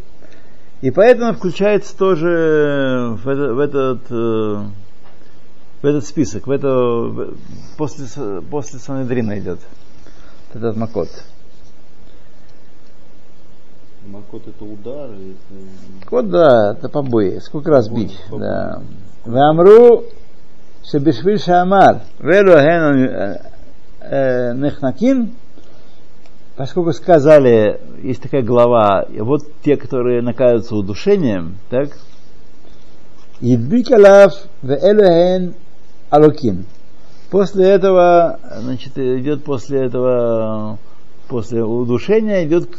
И 0.82 0.90
поэтому 0.90 1.32
включается 1.32 1.96
тоже 1.96 3.16
в, 3.24 3.26
это, 3.26 3.54
в 3.54 3.58
этот 3.60 4.00
э, 4.10 4.64
в 5.80 5.86
этот 5.86 6.04
список, 6.04 6.46
в 6.46 6.50
это 6.50 7.34
после 7.78 8.06
после 8.42 8.78
Санедрина 8.78 9.38
идет 9.38 9.60
этот 10.52 10.76
макот. 10.76 11.08
Макот 14.06 14.46
это 14.46 14.64
удар? 14.64 15.10
Это... 15.10 16.06
Кот, 16.06 16.28
да, 16.28 16.76
это 16.78 16.90
побои. 16.90 17.38
Сколько 17.38 17.70
раз 17.70 17.88
побои, 17.88 18.02
бить? 18.04 18.20
Побои. 18.28 18.40
Да. 18.40 18.82
Вамру 19.24 20.04
Шабишвиль 20.84 21.38
Шамар. 21.38 22.02
Велу 22.18 22.52
э, 22.52 23.40
э, 24.00 24.54
Нехнакин 24.54 25.32
поскольку 26.56 26.92
сказали, 26.92 27.80
есть 28.02 28.22
такая 28.22 28.42
глава, 28.42 29.06
вот 29.18 29.42
те, 29.62 29.76
которые 29.76 30.22
наказываются 30.22 30.76
удушением, 30.76 31.58
так, 31.70 31.90
Идбик 33.40 33.92
алав 33.92 34.32
веэлу 34.62 35.04
хен 35.04 35.54
алоким. 36.08 36.64
После 37.30 37.66
этого, 37.66 38.40
значит, 38.60 38.96
идет 38.96 39.44
после 39.44 39.84
этого, 39.84 40.78
после 41.28 41.62
удушения 41.62 42.46
идет 42.46 42.70
к 42.70 42.78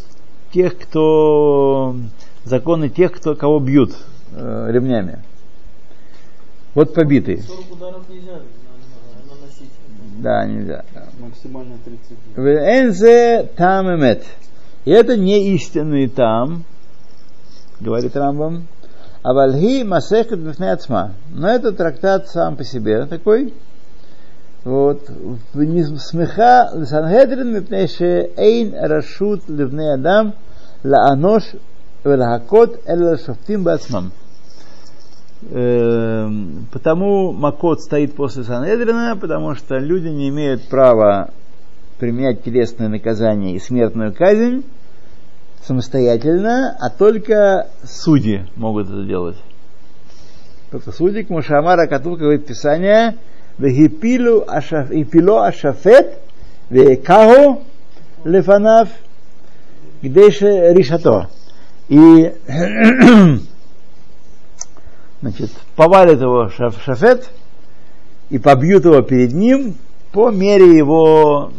тех, 0.51 0.79
кто 0.79 1.95
законы 2.43 2.89
тех, 2.89 3.11
кто 3.11 3.35
кого 3.35 3.59
бьют 3.59 3.93
э, 4.31 4.67
ремнями. 4.71 5.19
Вот 6.73 6.93
побитый. 6.93 7.41
40 7.41 7.71
ударов 7.71 8.09
нельзя. 8.09 8.39
Да, 10.17 10.45
нельзя. 10.45 10.83
максимально 11.19 11.77
30 11.85 12.35
дней. 12.35 12.81
Энзе 12.81 13.49
там 13.55 13.87
эмет. 13.87 14.23
И 14.85 14.91
это 14.91 15.15
не 15.17 15.53
истинный 15.53 16.07
там, 16.07 16.63
говорит 17.79 18.15
Рамбам. 18.15 18.67
А 19.21 19.33
вальхи 19.33 19.83
масехет 19.83 20.39
бифнецма. 20.39 21.13
Но 21.29 21.49
это 21.49 21.71
трактат 21.71 22.29
сам 22.29 22.55
по 22.55 22.63
себе 22.63 23.05
такой. 23.05 23.53
Вот. 24.63 25.09
Смеха 25.53 26.71
Сангедрин 26.85 27.53
мипнейше 27.53 28.31
эйн 28.37 28.73
рашут 28.75 29.47
ливней 29.47 29.93
адам 29.93 30.33
лаанош 30.83 31.43
велахакот 32.03 32.81
эла 32.85 33.17
шофтим 33.17 33.63
бацмам. 33.63 34.11
Эм, 35.43 36.65
Потому 36.71 37.31
Макот 37.31 37.81
стоит 37.81 38.15
после 38.15 38.43
Санедрина, 38.43 39.15
потому 39.19 39.55
что 39.55 39.77
люди 39.77 40.07
не 40.07 40.29
имеют 40.29 40.67
права 40.67 41.29
применять 41.99 42.43
телесное 42.43 42.87
наказание 42.87 43.55
и 43.55 43.59
смертную 43.59 44.13
казнь 44.13 44.63
самостоятельно, 45.63 46.75
а 46.79 46.89
только 46.89 47.67
судьи 47.83 48.45
могут 48.55 48.87
это 48.87 49.03
делать. 49.03 49.37
Только 50.71 50.91
судьи, 50.91 51.23
к 51.23 51.29
Мушамара 51.29 51.87
Катур 51.87 52.17
говорит 52.17 52.45
Писание, 52.45 53.17
Вегипилу 53.57 54.45
ашафет, 55.41 56.19
векаху 56.69 57.63
лефанав, 58.23 58.89
гдейше 60.01 60.73
ришато. 60.73 61.29
И 61.89 62.33
значит, 65.21 65.51
повалит 65.75 66.21
его 66.21 66.49
шаф, 66.49 66.81
шафет 66.81 67.29
и 68.29 68.37
побьют 68.37 68.85
его 68.85 69.01
перед 69.01 69.33
ним 69.33 69.75
по 70.11 70.29
мере 70.29 70.77
его 70.77 71.51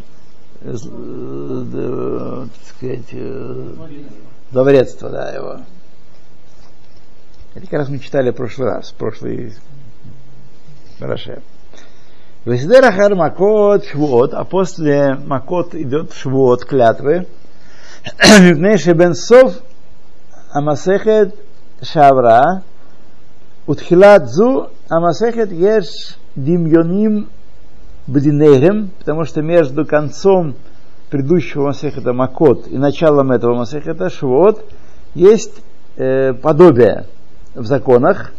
э, 0.63 0.75
э, 0.75 2.47
так 2.53 2.77
сказать, 2.77 3.09
э, 3.13 3.75
зловредства, 4.51 5.11
да, 5.11 5.31
его. 5.31 5.61
Это 7.55 7.67
как 7.67 7.81
раз 7.81 7.89
мы 7.89 7.99
читали 7.99 8.31
в 8.31 8.35
прошлый 8.35 8.69
раз, 8.69 8.91
в 8.91 8.95
прошлый 8.95 9.55
Раше. 11.01 11.43
Вездер 12.45 12.85
ахар 12.85 13.15
макот 13.15 13.85
швуот, 13.85 14.35
а 14.35 14.45
после 14.45 15.15
макот 15.15 15.75
идет 15.75 16.13
швуот, 16.13 16.65
клятвы. 16.65 17.27
Мипнейши 18.41 18.93
бен 18.93 19.15
сов 19.15 19.55
амасехет 20.51 21.35
шавра, 21.83 22.63
утхилат 23.69 24.29
зу 24.29 24.71
амасехет 24.89 25.53
еш 25.53 26.17
димьоним 26.35 27.29
бдинейхем, 28.07 28.91
потому 28.99 29.25
что 29.25 29.43
между 29.43 29.85
концом 29.85 30.55
предыдущего 31.11 31.67
Масехета 31.67 32.15
Макот 32.15 32.67
и 32.67 32.79
началом 32.79 33.31
этого 33.31 33.55
Масехета 33.55 34.09
Швот 34.09 34.65
есть 35.15 35.63
э, 35.97 36.33
подобие 36.33 37.07
в 37.55 37.67
законах, 37.67 38.33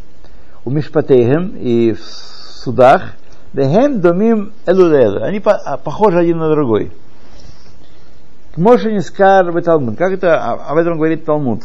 у 0.65 0.71
Мишпатейхем 0.71 1.55
и 1.57 1.93
в 1.93 2.03
судах, 2.03 3.13
Дехем 3.53 3.99
домим 3.99 4.53
элулер. 4.67 5.23
Они 5.23 5.41
а, 5.43 5.77
похожи 5.77 6.19
один 6.19 6.37
на 6.37 6.49
другой. 6.49 6.91
Моше 8.55 8.91
Нискар 8.91 9.51
в 9.51 9.61
Талмуд. 9.61 9.97
Как 9.97 10.11
это, 10.11 10.37
а, 10.37 10.53
об 10.71 10.77
этом 10.77 10.97
говорит 10.97 11.25
Талмуд? 11.25 11.63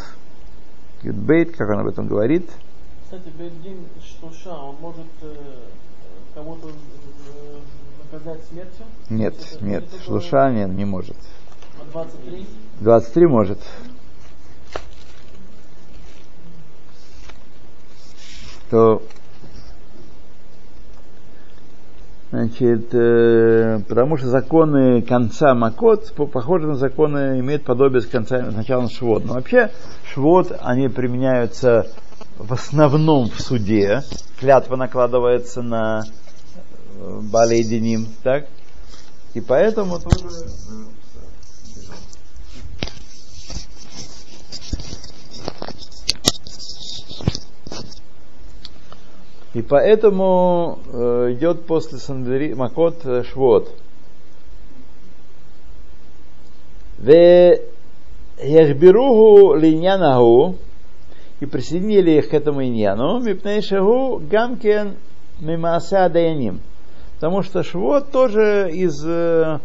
Бейт, 1.03 1.55
как 1.57 1.69
он 1.69 1.81
об 1.81 1.87
этом 1.87 2.07
говорит? 2.07 2.49
Кстати, 3.15 3.33
Бейдин 3.39 3.87
Штуша, 4.05 4.51
он 4.55 4.75
может 4.81 5.07
э, 5.23 5.35
кого-то 6.35 6.69
э, 6.69 7.59
наказать 8.13 8.45
смертью? 8.47 8.85
Нет, 9.09 9.35
Это- 9.35 9.65
нет, 9.65 9.85
это 9.85 10.03
Шлуша 10.03 10.51
нет, 10.51 10.71
не 10.71 10.85
может. 10.85 11.15
А 11.81 11.85
23? 11.93 12.45
23 12.81 13.27
может. 13.29 13.59
То 18.71 19.01
Значит, 22.31 22.93
э, 22.93 23.79
потому 23.89 24.17
что 24.17 24.27
законы 24.27 25.03
конца 25.03 25.55
Макот 25.55 26.13
по- 26.17 26.27
похожи 26.27 26.67
на 26.67 26.75
законы, 26.75 27.39
имеют 27.39 27.63
подобие 27.63 28.01
с 28.01 28.07
конца, 28.07 28.51
с 28.51 28.55
началом 28.57 28.89
Швот. 28.89 29.25
Но 29.25 29.35
вообще 29.35 29.71
Швот, 30.13 30.51
они 30.61 30.89
применяются 30.89 31.87
в 32.39 32.53
основном 32.53 33.31
в 33.31 33.41
суде. 33.41 34.03
Клятва 34.39 34.77
накладывается 34.77 35.63
на 35.63 36.03
э, 36.97 37.21
Балейдиним, 37.23 38.09
так? 38.23 38.47
И 39.35 39.41
поэтому 39.41 39.99
тоже 39.99 40.29
И 49.55 49.63
поэтому 49.63 50.81
э, 50.93 51.35
идет 51.35 51.65
после 51.67 51.99
Сандери, 51.99 52.55
Макот 52.55 53.07
э, 53.07 53.23
Швот. 53.23 53.71
Ве 56.99 57.63
Яхбиругу 58.43 59.55
линьянаху 59.55 60.57
и 61.45 61.47
присоединили 61.47 62.13
их 62.13 62.31
к 62.31 62.35
этому 62.35 62.65
иньяну, 62.65 63.21
мипней 63.21 63.61
шагу 63.61 64.19
гамкен 64.19 64.97
мимаса 65.39 66.09
даяним. 66.09 66.61
Потому 67.17 67.43
что 67.43 67.63
швот 67.63 68.11
тоже 68.11 68.71
из 68.73 69.05
э, 69.07 69.59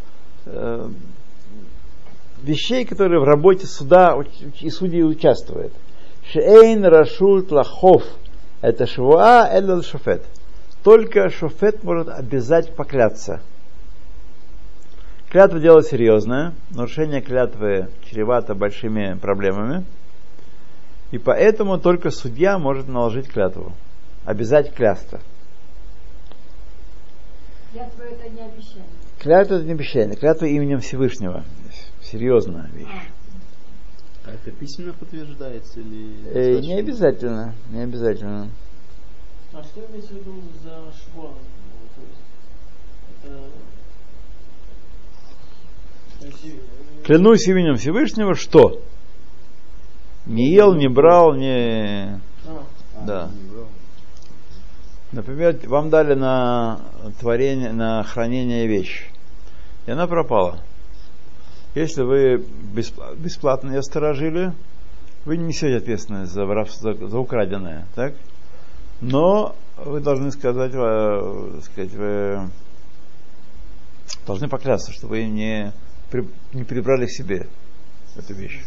э, 0.46 0.90
вещей, 2.44 2.84
которые 2.86 3.22
в 3.22 3.24
работе 3.24 3.66
суда 3.66 4.18
и 4.60 4.70
судей 4.70 5.04
участвуют. 5.04 5.72
Шейн 6.32 6.84
рашут 6.84 7.52
лахов. 7.52 8.04
Это 8.62 8.86
швуа 8.86 9.48
эль 9.50 9.82
шофет. 9.84 10.24
Только 10.84 11.30
шофет 11.30 11.84
может 11.84 12.10
обязать 12.10 12.76
покляться. 12.76 13.40
Клятва 15.30 15.60
дело 15.60 15.82
серьезное. 15.82 16.54
Нарушение 16.72 17.22
клятвы 17.22 17.88
чревато 18.10 18.54
большими 18.54 19.18
проблемами. 19.22 19.86
И 21.12 21.18
поэтому 21.18 21.80
только 21.80 22.12
судья 22.12 22.60
может 22.60 22.88
наложить 22.88 23.30
клятву. 23.30 23.74
Обязать 24.26 24.74
клясться. 24.74 25.22
Клятва 27.72 28.04
это 28.04 28.30
не 28.30 28.42
обещание. 28.42 28.90
Клятва 29.20 29.56
это 29.56 29.66
не 29.66 29.74
обещание. 29.74 30.16
Клятва 30.16 30.46
именем 30.46 30.80
Всевышнего. 30.80 31.44
Серьезная 32.02 32.70
вещь. 32.74 32.88
А 34.26 34.32
это 34.32 34.52
письменно 34.52 34.94
подтверждается 34.94 35.80
или... 35.80 36.28
Э, 36.32 36.60
не 36.60 36.80
обязательно. 36.80 37.56
Не 37.72 37.82
обязательно. 37.82 38.50
А 39.54 39.64
что 39.64 39.82
имеется 39.90 40.14
в 40.14 40.18
виду 40.18 40.42
за 40.64 40.92
швон? 40.94 41.34
То 41.96 42.02
есть, 46.22 46.44
это... 46.44 47.04
Клянусь 47.04 47.48
именем 47.48 47.76
Всевышнего, 47.78 48.36
что? 48.36 48.82
Не 50.26 50.52
ел, 50.54 50.76
не 50.76 50.88
брал, 50.88 51.34
не... 51.36 52.20
а, 52.46 52.64
А, 52.96 53.06
Да. 53.06 53.30
не 53.34 53.50
брал. 53.50 53.68
Например, 55.12 55.58
вам 55.68 55.90
дали 55.90 56.14
на 56.14 56.82
творение, 57.20 57.72
на 57.72 58.04
хранение 58.04 58.68
вещь, 58.68 59.10
и 59.88 59.92
она 59.92 60.06
пропала. 60.08 60.60
Если 61.74 62.04
вы 62.04 62.36
бесп- 62.76 63.16
бесплатно 63.18 63.72
ее 63.72 63.82
сторожили, 63.82 64.54
вы 65.26 65.38
не 65.38 65.46
несете 65.46 65.78
ответственность 65.78 66.32
за, 66.32 66.44
воровство- 66.44 66.94
за, 66.98 67.08
за 67.08 67.18
украденное, 67.20 67.86
так? 67.96 68.14
Но 69.02 69.56
вы 69.78 70.00
должны 70.02 70.32
сказать, 70.32 70.74
э, 70.74 71.60
сказать, 71.64 71.94
вы 71.94 72.50
должны 74.28 74.48
поклясться, 74.48 74.92
что 74.92 75.08
вы 75.08 75.26
не, 75.26 75.72
при- 76.12 76.28
не 76.54 76.64
прибрали 76.64 77.06
к 77.06 77.12
себе 77.12 77.48
эту 78.16 78.34
вещь. 78.34 78.62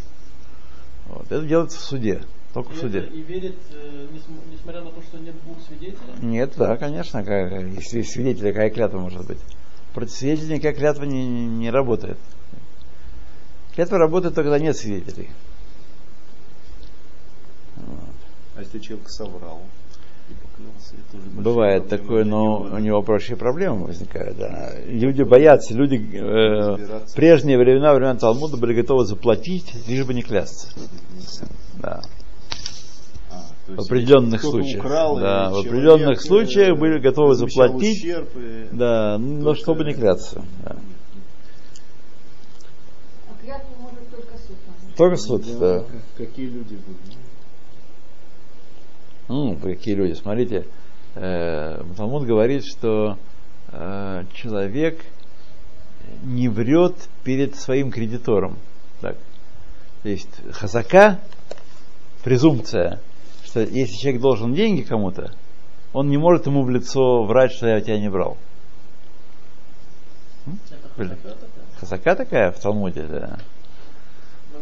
Вот. 1.15 1.25
Это 1.31 1.45
делается 1.45 1.77
в 1.77 1.81
суде, 1.81 2.23
только 2.53 2.69
в 2.71 2.77
и 2.77 2.79
суде. 2.79 2.99
это- 2.99 3.13
И 3.13 3.21
верит, 3.21 3.55
э, 3.71 4.07
несм- 4.11 4.51
несмотря 4.51 4.81
на 4.81 4.91
то, 4.91 5.01
что 5.01 5.17
нет 5.19 5.35
двух 5.43 5.57
свидетелей? 5.61 5.97
Нет, 6.21 6.53
да, 6.57 6.75
конечно, 6.77 7.23
как, 7.23 7.51
если 7.77 7.97
есть 7.99 8.11
свидетели, 8.11 8.51
какая 8.51 8.69
клятва 8.71 8.99
может 8.99 9.25
быть. 9.27 9.39
Против 9.93 10.11
свидетелей 10.13 10.55
никакая 10.55 10.73
клятва 10.73 11.03
не, 11.03 11.27
не, 11.27 11.45
не 11.45 11.69
работает. 11.69 12.17
Клятва 13.75 13.97
работает 13.99 14.33
только 14.33 14.49
когда 14.49 14.63
нет 14.63 14.75
свидетелей. 14.75 15.29
Вот. 17.75 18.15
А 18.55 18.61
если 18.61 18.79
человек 18.79 19.07
соврал 19.09 19.61
Бывает 21.33 21.87
такое, 21.89 22.23
но 22.25 22.61
у 22.61 22.77
него 22.77 23.01
большие 23.01 23.37
проблемы 23.37 23.87
возникают. 23.87 24.37
да. 24.37 24.73
Люди 24.85 25.23
боятся, 25.23 25.73
люди 25.73 25.95
э, 25.95 27.05
в 27.05 27.13
прежние 27.15 27.57
времена, 27.57 27.93
времена 27.93 28.15
Талмуда 28.15 28.57
были 28.57 28.73
готовы 28.73 29.05
заплатить, 29.05 29.73
лишь 29.87 30.05
бы 30.05 30.13
не 30.13 30.21
клясться. 30.21 30.67
Да. 31.79 32.01
А, 33.31 33.41
В 33.67 33.79
определенных 33.81 34.41
случаях. 34.41 34.83
украл, 34.85 35.17
да, 35.19 35.49
в 35.49 35.57
определенных 35.59 36.19
э, 36.19 36.21
случаях 36.21 36.77
были 36.79 36.99
готовы 36.99 37.35
заплатить. 37.35 37.97
ущерб, 38.03 38.29
и- 38.35 38.67
Да, 38.71 39.17
но 39.17 39.55
чтобы 39.55 39.83
не 39.85 39.93
клясться. 39.93 40.43
да. 40.63 40.75
А 43.27 43.43
клятву 43.43 43.69
может 43.81 44.09
только 44.09 44.37
суд. 44.37 44.55
Только 44.95 45.17
суд, 45.17 45.59
Да, 45.59 45.79
да. 45.79 45.85
Какие 46.17 46.45
люди 46.47 46.75
были? 46.75 47.22
Ну, 49.27 49.55
какие 49.55 49.95
люди, 49.95 50.13
смотрите, 50.13 50.65
э, 51.15 51.81
Талмуд 51.95 52.25
говорит, 52.25 52.65
что 52.65 53.17
э, 53.71 54.23
человек 54.33 54.99
не 56.23 56.49
врет 56.49 56.95
перед 57.23 57.55
своим 57.55 57.91
кредитором. 57.91 58.57
Так. 59.01 59.15
То 60.03 60.09
есть 60.09 60.29
хазака, 60.51 61.19
презумпция, 62.23 62.99
что 63.45 63.61
если 63.61 63.95
человек 63.95 64.21
должен 64.21 64.53
деньги 64.53 64.81
кому-то, 64.81 65.33
он 65.93 66.09
не 66.09 66.17
может 66.17 66.45
ему 66.47 66.63
в 66.63 66.69
лицо 66.69 67.23
врать, 67.23 67.51
что 67.51 67.67
я 67.67 67.79
тебя 67.79 67.99
не 67.99 68.09
брал. 68.09 68.37
Хазака 71.79 72.15
такая 72.15 72.51
в 72.51 72.59
Талмуде, 72.59 73.03
да. 73.03 73.39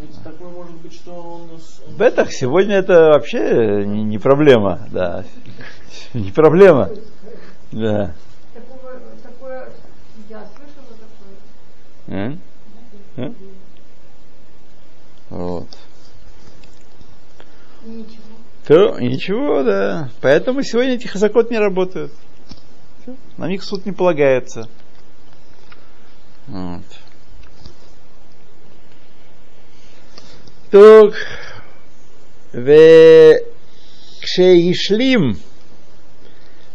Ведь 0.01 0.23
такое 0.23 0.49
может 0.49 0.75
быть, 0.77 0.93
что 0.93 1.13
он... 1.13 1.61
Бетах 1.95 2.31
сегодня 2.31 2.77
это 2.77 3.11
вообще 3.11 3.85
не, 3.85 4.03
не 4.03 4.17
проблема, 4.17 4.87
да. 4.91 5.23
Не 6.13 6.31
проблема. 6.31 6.89
Да. 7.71 8.13
Такого, 8.53 8.91
такое, 9.23 9.69
я 10.29 10.45
слышала 10.45 10.97
такое. 12.07 12.37
А? 13.17 13.21
А? 13.21 13.33
Вот. 15.29 15.67
Ничего. 17.85 18.21
То 18.67 18.99
ничего, 18.99 19.63
да. 19.63 20.09
Поэтому 20.21 20.63
сегодня 20.63 20.95
эти 20.95 21.07
хазакот 21.07 21.51
не 21.51 21.59
работают. 21.59 22.11
На 23.37 23.47
них 23.47 23.63
суд 23.63 23.85
не 23.85 23.91
полагается. 23.91 24.67
Вот. 26.47 26.83
Так. 30.70 31.14
וכשהשלים 34.22 35.20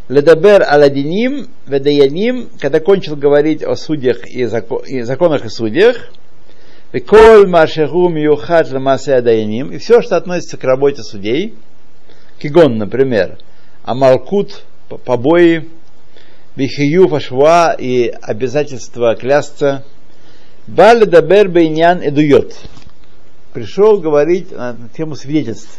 לדבר 0.09 0.57
על 0.65 0.83
הדינים 0.83 1.45
ודיינים, 1.67 2.47
когда 2.59 2.79
кончил 2.79 3.15
говорить 3.15 3.63
о 3.63 3.75
судьях 3.75 4.25
и, 4.27 4.43
зако- 4.43 4.83
и 4.85 5.01
законах 5.03 5.45
и 5.45 5.49
судьях, 5.49 5.95
וכל 6.93 7.45
מה 7.47 7.67
שהוא 7.67 8.11
מיוחד 8.11 8.63
למעשה 8.71 9.17
הדיינים, 9.17 9.71
и 9.71 9.77
все, 9.77 10.01
что 10.01 10.17
относится 10.17 10.57
к 10.57 10.63
работе 10.65 11.01
судей, 11.03 11.53
кигон, 12.39 12.77
например, 12.77 13.37
амалкут, 13.83 14.63
п- 14.89 14.97
побои, 14.97 15.69
бихию 16.57 17.07
фашва 17.07 17.73
и 17.79 18.11
обязательство 18.21 19.15
клясться, 19.15 19.85
бали 20.67 21.05
дабер 21.05 21.47
бейнян 21.47 22.01
эдует. 22.01 22.53
Пришел 23.56 23.98
говорить 24.00 24.52
на 24.52 24.76
тему 24.94 25.16
свидетельств. 25.16 25.78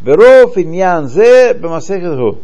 Беров 0.00 0.58
иньян 0.58 1.06
зе 1.08 1.54
бамасехет 1.54 2.16
гу. 2.16 2.38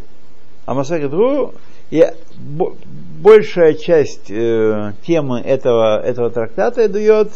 А 0.67 0.75
масехет 0.75 1.11
гу 1.11 1.55
и 1.91 2.07
бо- 2.37 2.77
большая 3.21 3.75
часть 3.75 4.31
э, 4.31 4.93
темы 5.05 5.41
этого, 5.41 6.01
этого 6.01 6.31
трактата 6.31 6.89
дает 6.89 7.33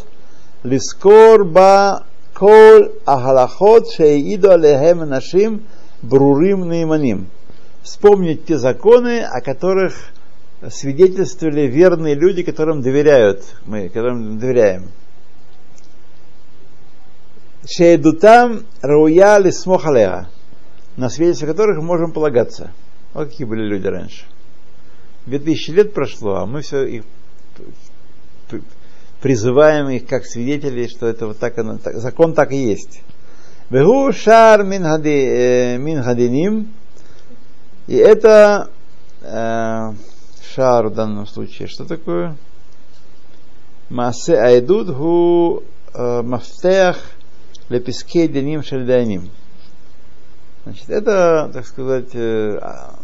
лискор 0.63 1.43
ба 1.43 2.05
кол 2.33 2.93
ахалахот 3.05 3.91
шеиду 3.91 4.51
алехем 4.51 4.99
нашим 4.99 5.63
брурим 6.01 6.65
наиманим. 6.65 7.27
Вспомнить 7.83 8.45
те 8.45 8.57
законы, 8.57 9.19
о 9.19 9.41
которых 9.41 9.95
свидетельствовали 10.69 11.67
верные 11.67 12.15
люди, 12.15 12.41
которым 12.41 12.81
доверяют, 12.81 13.43
мы, 13.65 13.89
которым 13.89 14.39
доверяем. 14.39 14.85
Шейдутам 17.65 18.65
рауя 18.81 19.39
лисмохалеха, 19.39 20.29
на 20.95 21.09
свидетельство 21.09 21.47
которых 21.47 21.81
можем 21.81 22.11
полагаться. 22.11 22.71
Вот 23.13 23.29
какие 23.29 23.47
были 23.47 23.63
люди 23.63 23.87
раньше. 23.87 24.25
Две 25.25 25.39
тысячи 25.39 25.71
лет 25.71 25.93
прошло, 25.93 26.35
а 26.35 26.45
мы 26.45 26.61
все 26.61 26.85
их 26.85 27.03
призываем 29.21 29.89
их 29.89 30.07
как 30.07 30.25
свидетелей, 30.25 30.87
что 30.87 31.07
это 31.07 31.27
вот 31.27 31.39
так, 31.39 31.57
оно, 31.57 31.77
так- 31.77 31.97
закон 31.97 32.33
так 32.33 32.51
и 32.51 32.57
есть. 32.57 33.01
Бегу 33.69 34.11
шар 34.13 34.63
мин 34.63 34.83
хади- 34.83 35.77
э. 35.77 36.63
И 37.87 37.95
это 37.95 38.69
э, 39.21 39.93
шар 40.53 40.87
в 40.87 40.93
данном 40.93 41.25
случае. 41.25 41.67
Что 41.67 41.85
такое? 41.85 42.35
Масе 43.89 44.37
айдуд 44.37 44.93
ху 44.95 45.63
э, 45.93 46.21
мафтех 46.21 46.97
леписке 47.69 48.27
диним 48.27 48.63
шельдайним. 48.63 49.29
Значит, 50.63 50.89
это, 50.89 51.49
так 51.53 51.65
сказать, 51.65 52.13
э, 52.13 52.57
а, 52.61 52.99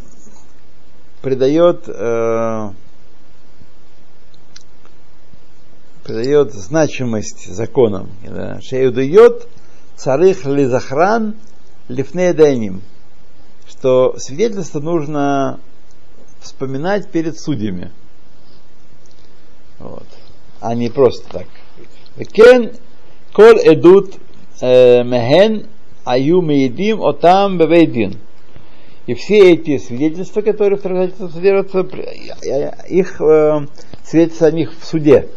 придает 1.21 1.87
э, 1.87 2.71
придает 6.03 6.53
значимость 6.53 7.53
законам. 7.53 8.09
Шеюдует 8.61 9.47
царых 9.95 10.45
лизахран 10.45 11.35
лифней 11.87 12.33
дайним. 12.33 12.81
Что 13.67 14.15
свидетельство 14.17 14.79
нужно 14.79 15.59
вспоминать 16.41 17.09
перед 17.09 17.39
судьями. 17.39 17.91
Вот. 19.79 20.07
А 20.59 20.75
не 20.75 20.89
просто 20.89 21.29
так. 21.29 21.47
Кен 22.17 22.73
кол 23.33 23.57
эдут 23.63 24.15
э, 24.15 24.19
мехен 24.61 25.67
аю 26.05 26.41
меедим 26.41 27.03
отам 27.03 27.57
бевейдин. 27.57 28.17
И 29.05 29.15
все 29.15 29.53
эти 29.53 29.77
свидетельства, 29.79 30.41
которые 30.41 30.79
в 30.79 30.81
трактате 30.81 31.27
содержатся, 31.27 31.79
их 32.87 33.19
э, 33.19 33.67
свидетельства 34.03 34.47
о 34.47 34.51
них 34.51 34.71
в 34.79 34.85
суде. 34.85 35.27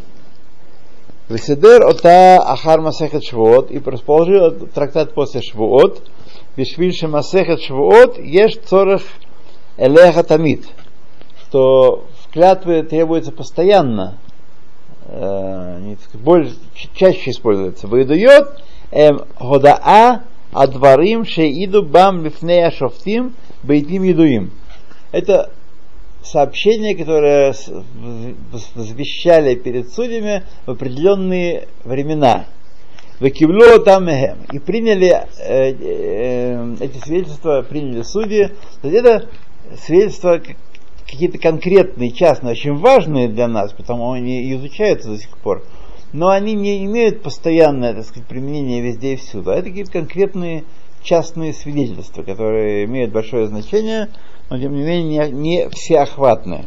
Веседер 1.28 1.84
ота 1.84 2.38
ахар 2.38 2.80
масехет 2.80 3.24
швуот 3.24 3.72
и 3.72 3.80
расположил 3.80 4.52
трактат 4.72 5.14
после 5.14 5.42
швуот. 5.42 6.08
Вишвильше 6.54 7.08
масехет 7.08 7.60
швуот 7.60 8.18
ешь 8.18 8.56
цорах 8.64 9.02
элеха 9.76 10.22
тамид. 10.22 10.64
Что 11.42 12.04
в 12.20 12.32
клятве 12.32 12.84
требуется 12.84 13.32
постоянно, 13.32 14.18
э, 15.08 15.96
больше, 16.14 16.54
чаще 16.94 17.30
используется. 17.30 17.88
Выдует 17.88 18.46
эм 18.46 18.46
годаа 18.90 20.22
адварим 20.52 21.24
шеиду 21.24 21.82
бам 21.82 22.24
лифнея 22.24 22.70
шофтим 22.70 23.34
бейтим 23.62 24.02
едуим. 24.04 24.52
Это 25.12 25.50
сообщения, 26.22 26.94
которые 26.94 27.52
возвещали 28.74 29.54
перед 29.54 29.90
судьями 29.92 30.44
в 30.66 30.72
определенные 30.72 31.68
времена. 31.84 32.46
Векивло 33.20 33.78
там. 33.78 34.08
И 34.08 34.58
приняли 34.58 35.26
э, 35.38 35.72
э, 35.72 36.76
эти 36.80 36.98
свидетельства, 36.98 37.62
приняли 37.62 38.02
судьи. 38.02 38.50
То 38.82 38.88
есть 38.88 39.00
это 39.00 39.28
свидетельства 39.86 40.40
какие-то 41.06 41.38
конкретные, 41.38 42.10
частные, 42.10 42.52
очень 42.52 42.74
важные 42.74 43.28
для 43.28 43.48
нас, 43.48 43.72
потому 43.72 44.12
они 44.12 44.52
изучаются 44.52 45.10
до 45.10 45.18
сих 45.18 45.36
пор. 45.38 45.64
Но 46.12 46.28
они 46.28 46.54
не 46.54 46.84
имеют 46.84 47.22
постоянное, 47.22 47.94
так 47.94 48.04
сказать, 48.04 48.26
применение 48.26 48.80
везде 48.80 49.14
и 49.14 49.16
всюду. 49.16 49.50
А 49.50 49.54
это 49.54 49.68
какие-то 49.68 49.92
конкретные 49.92 50.64
частные 51.02 51.52
свидетельства, 51.52 52.22
которые 52.22 52.84
имеют 52.84 53.12
большое 53.12 53.46
значение, 53.46 54.08
но 54.50 54.58
тем 54.58 54.74
не 54.74 54.82
менее 54.82 55.30
не, 55.30 55.32
не 55.32 55.68
всеохватные. 55.68 56.66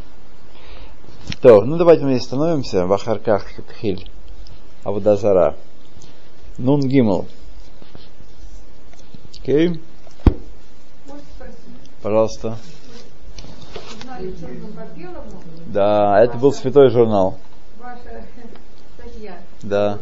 То, 1.41 1.61
ну 1.61 1.77
давайте 1.77 2.03
мы 2.03 2.11
здесь 2.11 2.23
становимся 2.23 2.85
в 2.85 2.93
Ахарках 2.93 3.45
Хиль, 3.81 4.09
Авдазара. 4.83 5.55
Нун 6.57 6.81
Гимл. 6.81 7.25
Окей, 9.39 9.79
пожалуйста. 12.03 12.57
Да, 15.67 16.21
это 16.21 16.37
был 16.37 16.51
святой 16.51 16.89
журнал. 16.89 17.37
Да. 19.63 19.99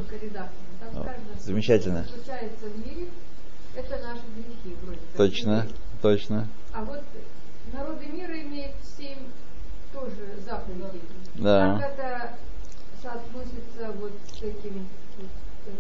замечательно. 1.40 2.06
мире, 2.86 3.08
грехи 4.36 4.76
вроде. 4.84 5.00
Точно, 5.16 5.68
точно. 6.02 6.48
А 6.74 6.84
вот 6.84 7.04
народы 7.74 8.06
мира 8.08 8.40
имеют 8.42 8.76
семь 8.98 9.18
тоже 9.94 10.40
заповедей. 10.46 11.02
Да. 11.36 11.80
Как 11.80 11.92
это 11.94 12.34
соотносится 13.02 13.92
вот 14.00 14.12
с 14.32 14.42
этим? 14.42 14.88
вот, 15.18 15.30
э, 15.68 15.72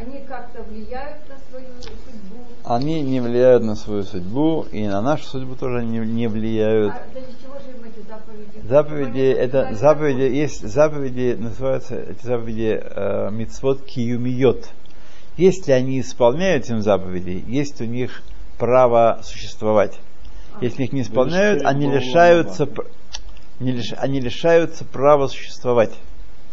они 0.00 0.20
как-то 0.26 0.62
влияют 0.62 1.18
на 1.28 1.36
свою 1.50 1.82
судьбу? 1.82 2.44
Они 2.64 3.02
не 3.02 3.20
влияют 3.20 3.62
на 3.62 3.74
свою 3.74 4.02
судьбу, 4.04 4.66
и 4.70 4.86
на 4.86 5.00
нашу 5.02 5.24
судьбу 5.24 5.54
тоже 5.56 5.84
не, 5.84 5.98
не 5.98 6.28
влияют. 6.28 6.92
А 6.94 7.12
для 7.12 7.22
чего 7.22 7.58
же 7.58 7.76
им 7.76 7.84
эти 7.84 8.06
заповеди? 8.06 8.68
Заповеди, 8.68 9.32
это 9.32 9.74
заповеди, 9.74 10.22
есть 10.34 10.66
заповеди, 10.66 11.36
называются 11.38 11.96
эти 11.96 12.24
заповеди 12.24 12.80
э, 12.82 13.30
мицвот 13.30 13.84
киюмиот. 13.84 14.68
Если 15.36 15.72
они 15.72 16.00
исполняют 16.00 16.64
этим 16.64 16.82
заповеди, 16.82 17.44
есть 17.46 17.80
у 17.80 17.84
них 17.84 18.22
право 18.58 19.20
существовать. 19.22 19.98
Если 20.60 20.84
их 20.84 20.92
не 20.92 21.02
исполняют, 21.02 21.64
они 21.64 21.90
лишаются, 21.90 22.68
Не 23.60 23.72
лиш- 23.72 23.94
они 23.96 24.20
лишаются 24.20 24.84
права 24.84 25.28
существовать. 25.28 25.92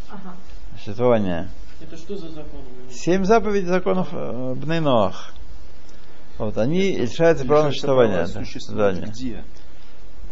Ага. 0.09 0.35
Существования. 0.77 1.49
Это 1.82 1.97
что 1.97 2.15
за 2.17 2.30
закон? 2.30 2.61
Семь 2.91 3.23
заповедей 3.23 3.67
законов 3.67 4.07
э, 4.11 4.53
Бнейноах. 4.55 5.34
Вот, 6.38 6.57
они 6.57 6.97
лишаются 6.97 7.45
права 7.45 7.63
на 7.65 7.71
существования. 7.71 8.28
да. 8.71 8.91
не. 8.93 9.01
где? 9.11 9.43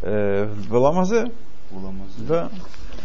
Э, 0.01 0.45
в 0.45 0.69
Баламазе, 0.69 1.31
В 1.71 2.27
да. 2.27 2.49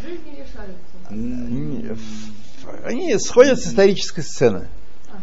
Жизни 0.03 0.31
решаются. 0.31 1.13
Не, 1.13 1.93
в- 1.93 2.85
Они 2.85 3.17
сходят 3.19 3.59
с 3.59 3.67
исторической 3.67 4.21
сцены. 4.21 4.67
Ага. 5.09 5.19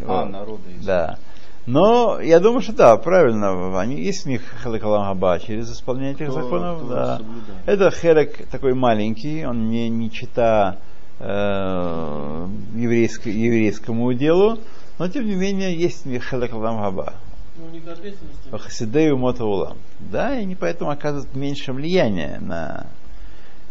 А, 0.00 0.22
Вот. 0.24 0.30
народа 0.30 0.70
есть. 0.70 0.84
Да. 0.86 1.18
Но 1.66 2.20
я 2.20 2.40
думаю, 2.40 2.60
что 2.60 2.74
да, 2.74 2.96
правильно. 2.98 3.78
Они 3.80 4.02
есть 4.02 4.26
у 4.26 4.28
них 4.28 4.42
халакалам 4.62 5.04
хаба 5.06 5.38
через 5.38 5.70
исполнение 5.72 6.12
этих 6.12 6.26
Кто- 6.28 6.42
законов. 6.42 6.78
кто 6.80 6.88
да. 6.88 7.16
соблюдает. 7.16 7.58
Это 7.66 7.90
херек 7.90 8.48
такой 8.50 8.74
маленький, 8.74 9.46
он 9.46 9.68
не, 9.70 9.88
не 9.88 10.10
чита 10.10 10.76
э, 11.18 12.48
еврейско- 12.74 13.30
еврейскому 13.30 14.12
делу, 14.14 14.58
но 14.98 15.08
тем 15.08 15.26
не 15.26 15.34
менее 15.34 15.74
есть 15.76 16.06
у 16.06 16.08
них 16.08 16.24
халакалам 16.24 16.78
хаба. 16.78 17.14
Ну. 17.56 18.58
Хасидею 18.58 19.16
Мотаулам. 19.16 19.76
Да, 20.00 20.34
и 20.34 20.42
они 20.42 20.56
поэтому 20.56 20.90
оказывают 20.90 21.34
меньше 21.34 21.72
влияния 21.72 22.38
на, 22.40 22.86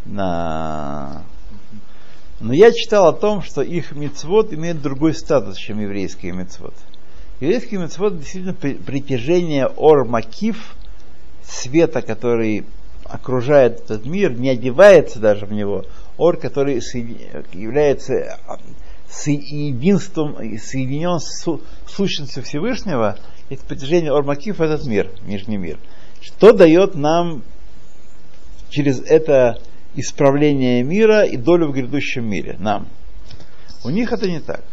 на... 0.06 1.22
Но 2.40 2.52
я 2.52 2.72
читал 2.72 3.08
о 3.08 3.12
том, 3.12 3.42
что 3.42 3.62
их 3.62 3.92
мецвод 3.92 4.52
имеет 4.52 4.80
другой 4.82 5.14
статус, 5.14 5.56
чем 5.56 5.80
еврейские 5.80 6.32
мецвод. 6.32 6.74
Еврейский 7.40 7.76
мецвод 7.76 8.18
действительно 8.18 8.54
при- 8.54 8.74
притяжение 8.74 9.66
ор 9.66 10.04
макив, 10.04 10.74
света, 11.46 12.00
который 12.00 12.64
окружает 13.04 13.80
этот 13.82 14.06
мир, 14.06 14.32
не 14.32 14.48
одевается 14.48 15.18
даже 15.18 15.44
в 15.46 15.52
него. 15.52 15.84
Ор, 16.16 16.36
который 16.36 16.80
является 17.52 18.38
а, 18.46 18.58
соединством, 19.08 20.36
соединен 20.58 21.18
с 21.18 21.44
су- 21.44 21.62
сущностью 21.86 22.42
Всевышнего, 22.42 23.18
это 23.50 23.64
притяжение 23.64 24.12
Ормакив 24.12 24.58
в 24.58 24.62
этот 24.62 24.86
мир, 24.86 25.10
нижний 25.26 25.56
мир. 25.56 25.78
Что 26.20 26.52
дает 26.52 26.94
нам 26.94 27.42
через 28.70 29.00
это 29.00 29.60
исправление 29.94 30.82
мира 30.82 31.24
и 31.24 31.36
долю 31.36 31.68
в 31.68 31.72
грядущем 31.72 32.28
мире? 32.28 32.56
Нам. 32.58 32.88
У 33.84 33.90
них 33.90 34.12
это 34.12 34.28
не 34.28 34.40
так. 34.40 34.64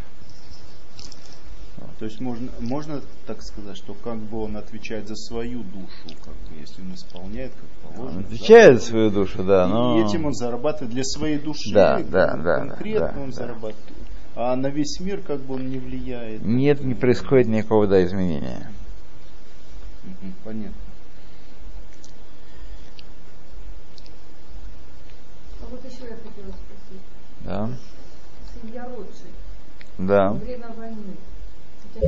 То 2.02 2.06
есть 2.06 2.20
можно, 2.20 2.50
можно 2.60 3.00
так 3.28 3.44
сказать, 3.44 3.78
что 3.78 3.94
как 3.94 4.18
бы 4.18 4.42
он 4.42 4.58
отвечает 4.58 5.08
за 5.08 5.16
свою 5.16 5.62
душу, 5.62 6.18
как 6.26 6.34
бы, 6.34 6.60
если 6.60 6.82
он 6.82 6.96
исполняет 6.96 7.52
как 7.52 7.92
Он 7.92 7.96
положено. 7.96 8.22
отвечает 8.22 8.74
да, 8.74 8.80
за 8.80 8.86
свою 8.88 9.12
душу, 9.12 9.44
да, 9.44 9.66
и 9.66 9.70
но... 9.70 10.04
этим 10.04 10.26
он 10.26 10.34
зарабатывает 10.34 10.92
для 10.92 11.04
своей 11.04 11.38
души. 11.38 11.72
Да, 11.72 12.02
да, 12.02 12.36
да, 12.38 12.66
конкретно 12.66 13.14
да, 13.14 13.22
он 13.22 13.30
да. 13.30 13.36
зарабатывает. 13.36 14.08
А 14.36 14.56
на 14.56 14.70
весь 14.70 15.00
мир 15.00 15.22
как 15.22 15.42
бы 15.42 15.54
он 15.54 15.70
не 15.70 15.78
влияет. 15.78 16.44
Нет, 16.44 16.84
не 16.84 16.96
происходит 16.96 17.50
никакого 17.50 17.86
да, 17.86 18.04
изменения. 18.04 18.72
Понятно. 20.44 20.74
А 25.62 25.68
вот 25.70 25.86
еще 25.86 26.10
я 26.10 26.16
хотела 26.16 26.48
спросить. 26.48 27.04
Да, 27.42 27.70
Семья 28.60 28.86
Ротшильд 28.86 29.36
да. 30.00 30.32
время 30.32 30.68
войны 30.76 31.16